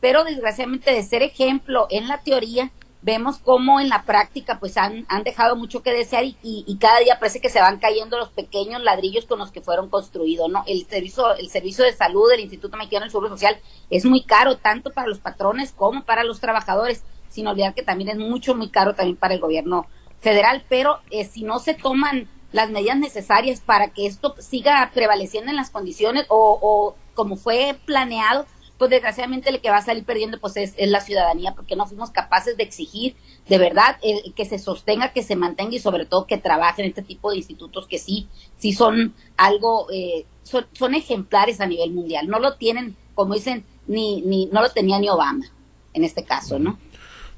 Pero 0.00 0.24
desgraciadamente 0.24 0.92
de 0.92 1.02
ser 1.02 1.22
ejemplo 1.22 1.86
en 1.90 2.06
la 2.06 2.22
teoría, 2.22 2.70
vemos 3.02 3.38
cómo 3.38 3.80
en 3.80 3.88
la 3.88 4.02
práctica 4.02 4.58
pues 4.58 4.76
han, 4.76 5.06
han 5.08 5.22
dejado 5.22 5.56
mucho 5.56 5.82
que 5.82 5.92
desear 5.92 6.24
y, 6.24 6.36
y, 6.42 6.76
cada 6.78 6.98
día 6.98 7.18
parece 7.18 7.40
que 7.40 7.48
se 7.48 7.60
van 7.60 7.78
cayendo 7.78 8.18
los 8.18 8.30
pequeños 8.30 8.82
ladrillos 8.82 9.26
con 9.26 9.38
los 9.38 9.52
que 9.52 9.60
fueron 9.60 9.88
construidos, 9.88 10.50
¿no? 10.50 10.64
El 10.66 10.86
servicio, 10.86 11.34
el 11.36 11.48
servicio 11.48 11.84
de 11.84 11.92
salud 11.92 12.28
del 12.28 12.40
Instituto 12.40 12.76
Mexicano 12.76 13.04
del 13.04 13.10
Seguro 13.10 13.28
Social 13.28 13.58
es 13.90 14.04
muy 14.04 14.24
caro, 14.24 14.56
tanto 14.56 14.92
para 14.92 15.06
los 15.06 15.20
patrones 15.20 15.72
como 15.72 16.04
para 16.04 16.24
los 16.24 16.40
trabajadores, 16.40 17.04
sin 17.28 17.46
olvidar 17.46 17.74
que 17.74 17.82
también 17.82 18.10
es 18.10 18.16
mucho, 18.16 18.54
muy 18.54 18.68
caro 18.68 18.94
también 18.94 19.16
para 19.16 19.34
el 19.34 19.40
gobierno 19.40 19.86
federal, 20.20 20.64
pero 20.68 20.98
eh, 21.10 21.24
si 21.24 21.44
no 21.44 21.60
se 21.60 21.74
toman 21.74 22.28
las 22.50 22.70
medidas 22.70 22.96
necesarias 22.96 23.60
para 23.60 23.88
que 23.88 24.06
esto 24.06 24.34
siga 24.38 24.90
prevaleciendo 24.92 25.50
en 25.50 25.56
las 25.56 25.70
condiciones 25.70 26.26
o, 26.28 26.58
o 26.60 26.96
como 27.14 27.36
fue 27.36 27.78
planeado, 27.84 28.46
pues 28.78 28.90
desgraciadamente 28.90 29.50
el 29.50 29.60
que 29.60 29.70
va 29.70 29.78
a 29.78 29.84
salir 29.84 30.04
perdiendo 30.04 30.38
pues 30.38 30.56
es, 30.56 30.74
la 30.78 31.00
ciudadanía 31.00 31.54
porque 31.54 31.76
no 31.76 31.86
fuimos 31.86 32.10
capaces 32.10 32.56
de 32.56 32.62
exigir 32.62 33.16
de 33.48 33.58
verdad 33.58 33.98
que 34.36 34.44
se 34.44 34.58
sostenga, 34.58 35.12
que 35.12 35.22
se 35.22 35.34
mantenga 35.34 35.74
y 35.74 35.80
sobre 35.80 36.06
todo 36.06 36.26
que 36.26 36.38
trabajen 36.38 36.86
este 36.86 37.02
tipo 37.02 37.30
de 37.30 37.38
institutos 37.38 37.86
que 37.86 37.98
sí, 37.98 38.28
sí 38.56 38.72
son 38.72 39.14
algo, 39.36 39.90
eh, 39.90 40.26
son, 40.42 40.66
son 40.72 40.94
ejemplares 40.94 41.60
a 41.60 41.66
nivel 41.66 41.92
mundial. 41.92 42.28
No 42.28 42.38
lo 42.38 42.56
tienen, 42.56 42.94
como 43.14 43.34
dicen, 43.34 43.64
ni, 43.86 44.20
ni, 44.22 44.46
no 44.46 44.60
lo 44.62 44.70
tenía 44.70 44.98
ni 44.98 45.08
Obama 45.08 45.46
en 45.94 46.04
este 46.04 46.24
caso, 46.24 46.58
¿no? 46.58 46.78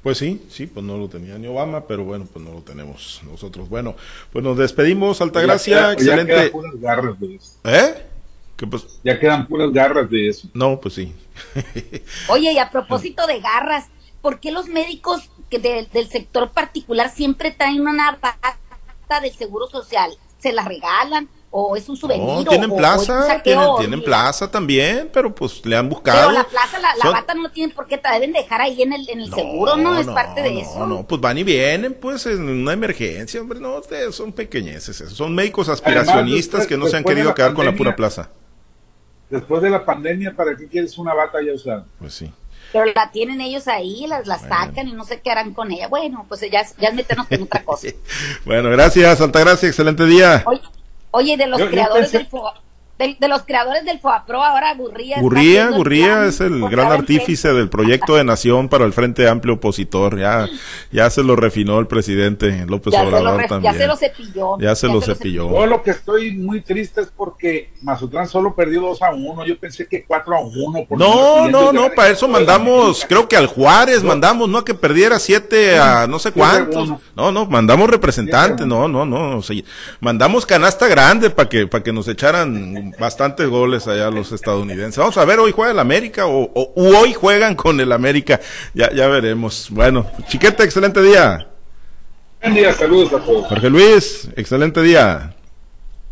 Pues 0.03 0.17
sí, 0.17 0.41
sí, 0.49 0.65
pues 0.65 0.83
no 0.85 0.97
lo 0.97 1.07
tenía 1.07 1.37
ni 1.37 1.47
Obama, 1.47 1.85
pero 1.85 2.03
bueno, 2.03 2.27
pues 2.31 2.43
no 2.43 2.51
lo 2.51 2.61
tenemos 2.61 3.21
nosotros. 3.23 3.69
Bueno, 3.69 3.95
pues 4.31 4.43
nos 4.43 4.57
despedimos, 4.57 5.21
Altagracia, 5.21 5.93
excelente. 5.93 6.51
¿Eh? 7.63 8.10
Pues? 8.67 8.99
Ya 9.03 9.19
quedan 9.19 9.47
puras 9.47 9.71
garras 9.71 10.09
de 10.09 10.29
eso. 10.29 10.47
No, 10.53 10.79
pues 10.79 10.95
sí. 10.95 11.13
Oye, 12.29 12.51
y 12.53 12.57
a 12.57 12.69
propósito 12.69 13.27
de 13.27 13.39
garras, 13.39 13.87
¿por 14.21 14.39
qué 14.39 14.51
los 14.51 14.67
médicos 14.67 15.29
que 15.49 15.59
del 15.59 16.09
sector 16.09 16.51
particular 16.51 17.09
siempre 17.09 17.51
traen 17.51 17.81
una 17.81 18.17
pata 18.19 19.21
del 19.21 19.33
seguro 19.33 19.67
social? 19.67 20.11
¿Se 20.39 20.51
la 20.51 20.63
regalan? 20.63 21.29
o 21.51 21.75
es 21.75 21.87
un 21.89 21.97
souvenir. 21.97 22.25
No, 22.25 22.45
tienen 22.45 22.73
plaza, 22.73 23.41
tienen, 23.43 24.01
plaza 24.01 24.49
también, 24.49 25.09
pero 25.13 25.35
pues 25.35 25.63
le 25.65 25.75
han 25.75 25.89
buscado. 25.89 26.29
Pero 26.29 26.39
la 26.39 26.47
plaza, 26.47 26.79
la, 26.79 27.11
bata 27.11 27.33
no 27.33 27.51
tienen 27.51 27.75
por 27.75 27.87
qué, 27.87 27.97
te 27.97 28.09
deben 28.09 28.31
dejar 28.31 28.61
ahí 28.61 28.81
en 28.81 28.93
el, 28.93 29.07
en 29.09 29.19
el 29.19 29.33
seguro, 29.33 29.75
¿no? 29.75 29.99
Es 29.99 30.07
parte 30.07 30.41
de 30.41 30.61
eso. 30.61 30.79
No, 30.79 30.87
no, 30.87 31.07
pues 31.07 31.19
van 31.19 31.37
y 31.37 31.43
vienen, 31.43 31.93
pues 31.93 32.25
en 32.25 32.47
una 32.47 32.73
emergencia, 32.73 33.41
hombre, 33.41 33.59
no, 33.59 33.81
son 34.11 34.31
pequeñeces, 34.31 34.97
son 35.09 35.35
médicos 35.35 35.67
aspiracionistas 35.67 36.65
que 36.65 36.77
no 36.77 36.87
se 36.87 36.97
han 36.97 37.03
querido 37.03 37.35
quedar 37.35 37.53
con 37.53 37.65
la 37.65 37.75
pura 37.75 37.95
plaza 37.95 38.29
después 39.31 39.61
de 39.61 39.69
la 39.69 39.83
pandemia, 39.83 40.35
¿para 40.35 40.55
qué 40.55 40.67
quieres 40.67 40.97
una 40.97 41.13
bata 41.13 41.39
ya 41.41 41.53
usada? 41.53 41.85
Pues 41.97 42.13
sí. 42.13 42.31
Pero 42.71 42.85
la 42.85 43.11
tienen 43.11 43.41
ellos 43.41 43.67
ahí, 43.67 44.05
las, 44.07 44.27
la 44.27 44.37
sacan 44.37 44.87
y 44.87 44.93
no 44.93 45.03
sé 45.03 45.19
qué 45.21 45.31
harán 45.31 45.53
con 45.53 45.71
ella. 45.71 45.87
Bueno, 45.87 46.25
pues 46.27 46.41
ya, 46.49 46.65
ya 46.77 46.91
meternos 46.91 47.27
en 47.29 47.43
otra 47.43 47.63
cosa. 47.65 47.87
bueno, 48.45 48.69
gracias, 48.69 49.17
Santa 49.17 49.39
Gracia, 49.39 49.67
excelente 49.67 50.05
día. 50.05 50.45
Oye, 51.11 51.35
de 51.35 51.47
los 51.47 51.61
creadores 51.63 52.11
del 52.11 52.27
de, 53.19 53.27
los 53.27 53.43
creadores 53.43 53.85
del 53.85 53.99
FOAPRO, 53.99 54.43
ahora 54.43 54.73
Gurría. 54.75 55.19
Gurría, 55.19 55.69
Gurría 55.69 56.25
es 56.25 56.39
el 56.41 56.61
gran 56.69 56.91
artífice 56.91 57.53
del 57.53 57.69
proyecto 57.69 58.15
de 58.15 58.23
nación 58.23 58.69
para 58.69 58.85
el 58.85 58.93
Frente 58.93 59.27
Amplio 59.27 59.55
Opositor. 59.55 60.19
Ya, 60.19 60.47
ya 60.91 61.09
se 61.09 61.23
lo 61.23 61.35
refinó 61.35 61.79
el 61.79 61.87
presidente 61.87 62.65
López 62.67 62.93
Obrador 62.93 63.45
también. 63.47 63.73
Ya 63.73 63.79
se 63.79 63.87
lo 63.87 63.95
cepilló. 63.95 64.59
Ya 64.59 64.75
se 64.75 64.87
lo 64.87 65.01
cepilló. 65.01 65.49
Yo 65.51 65.65
lo 65.65 65.81
que 65.81 65.91
estoy 65.91 66.31
muy 66.37 66.61
triste 66.61 67.01
es 67.01 67.07
porque 67.15 67.71
Mazatlán 67.81 68.27
solo 68.27 68.55
perdió 68.55 68.81
2 68.81 69.01
a 69.01 69.11
1. 69.11 69.45
Yo 69.45 69.57
pensé 69.57 69.87
que 69.87 70.03
4 70.05 70.35
a 70.35 70.41
1. 70.41 70.87
no, 70.91 71.49
no, 71.49 71.73
no, 71.73 71.89
para 71.91 72.09
eso 72.09 72.27
mandamos, 72.27 73.05
creo 73.07 73.27
que 73.27 73.35
al 73.35 73.47
Juárez 73.47 74.03
mandamos, 74.03 74.47
no 74.49 74.59
a 74.59 74.65
que 74.65 74.73
perdiera 74.73 75.19
7 75.19 75.79
a 75.79 76.07
no 76.07 76.19
sé 76.19 76.31
cuántos. 76.31 76.89
No, 77.15 77.31
no, 77.31 77.45
mandamos 77.45 77.89
representantes, 77.89 78.65
no, 78.67 78.87
no, 78.87 79.05
no. 79.05 79.39
O 79.39 79.43
mandamos 79.99 80.45
canasta 80.45 80.87
grande 80.87 81.29
para 81.29 81.49
que, 81.49 81.67
para 81.67 81.83
que 81.83 81.93
nos 81.93 82.07
echaran 82.07 82.90
bastantes 82.99 83.47
goles 83.47 83.87
allá 83.87 84.09
los 84.09 84.31
estadounidenses. 84.31 84.97
Vamos 84.97 85.17
a 85.17 85.25
ver, 85.25 85.39
hoy 85.39 85.51
juega 85.51 85.71
el 85.71 85.79
América 85.79 86.25
o, 86.27 86.51
hoy 86.75 87.13
juegan 87.13 87.55
con 87.55 87.79
el 87.79 87.91
América. 87.91 88.39
Ya, 88.73 88.91
ya 88.91 89.07
veremos. 89.07 89.67
Bueno, 89.71 90.05
Chiquete, 90.27 90.63
excelente 90.63 91.01
día. 91.01 91.47
Buen 92.41 92.53
día, 92.53 92.73
saludos 92.73 93.13
a 93.13 93.19
todos. 93.19 93.47
Jorge 93.47 93.69
Luis, 93.69 94.29
excelente 94.35 94.81
día. 94.81 95.35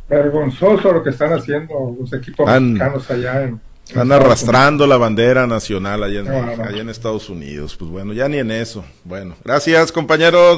Vergonzoso 0.08 0.92
lo 0.92 1.04
que 1.04 1.12
están 1.12 1.34
haciendo 1.34 1.96
los 2.00 2.12
equipos 2.14 2.48
mexicanos 2.48 3.10
allá 3.12 3.44
en. 3.44 3.62
Están 3.88 4.12
arrastrando 4.12 4.86
la 4.86 4.98
bandera 4.98 5.48
nacional 5.48 6.04
allá 6.04 6.20
en, 6.20 6.28
allá 6.62 6.82
en 6.82 6.90
Estados 6.90 7.28
Unidos. 7.28 7.76
Pues 7.76 7.90
bueno, 7.90 8.14
ya 8.14 8.30
ni 8.30 8.38
en 8.38 8.52
eso. 8.52 8.86
Bueno, 9.04 9.36
gracias 9.44 9.92
compañeros. 9.92 10.58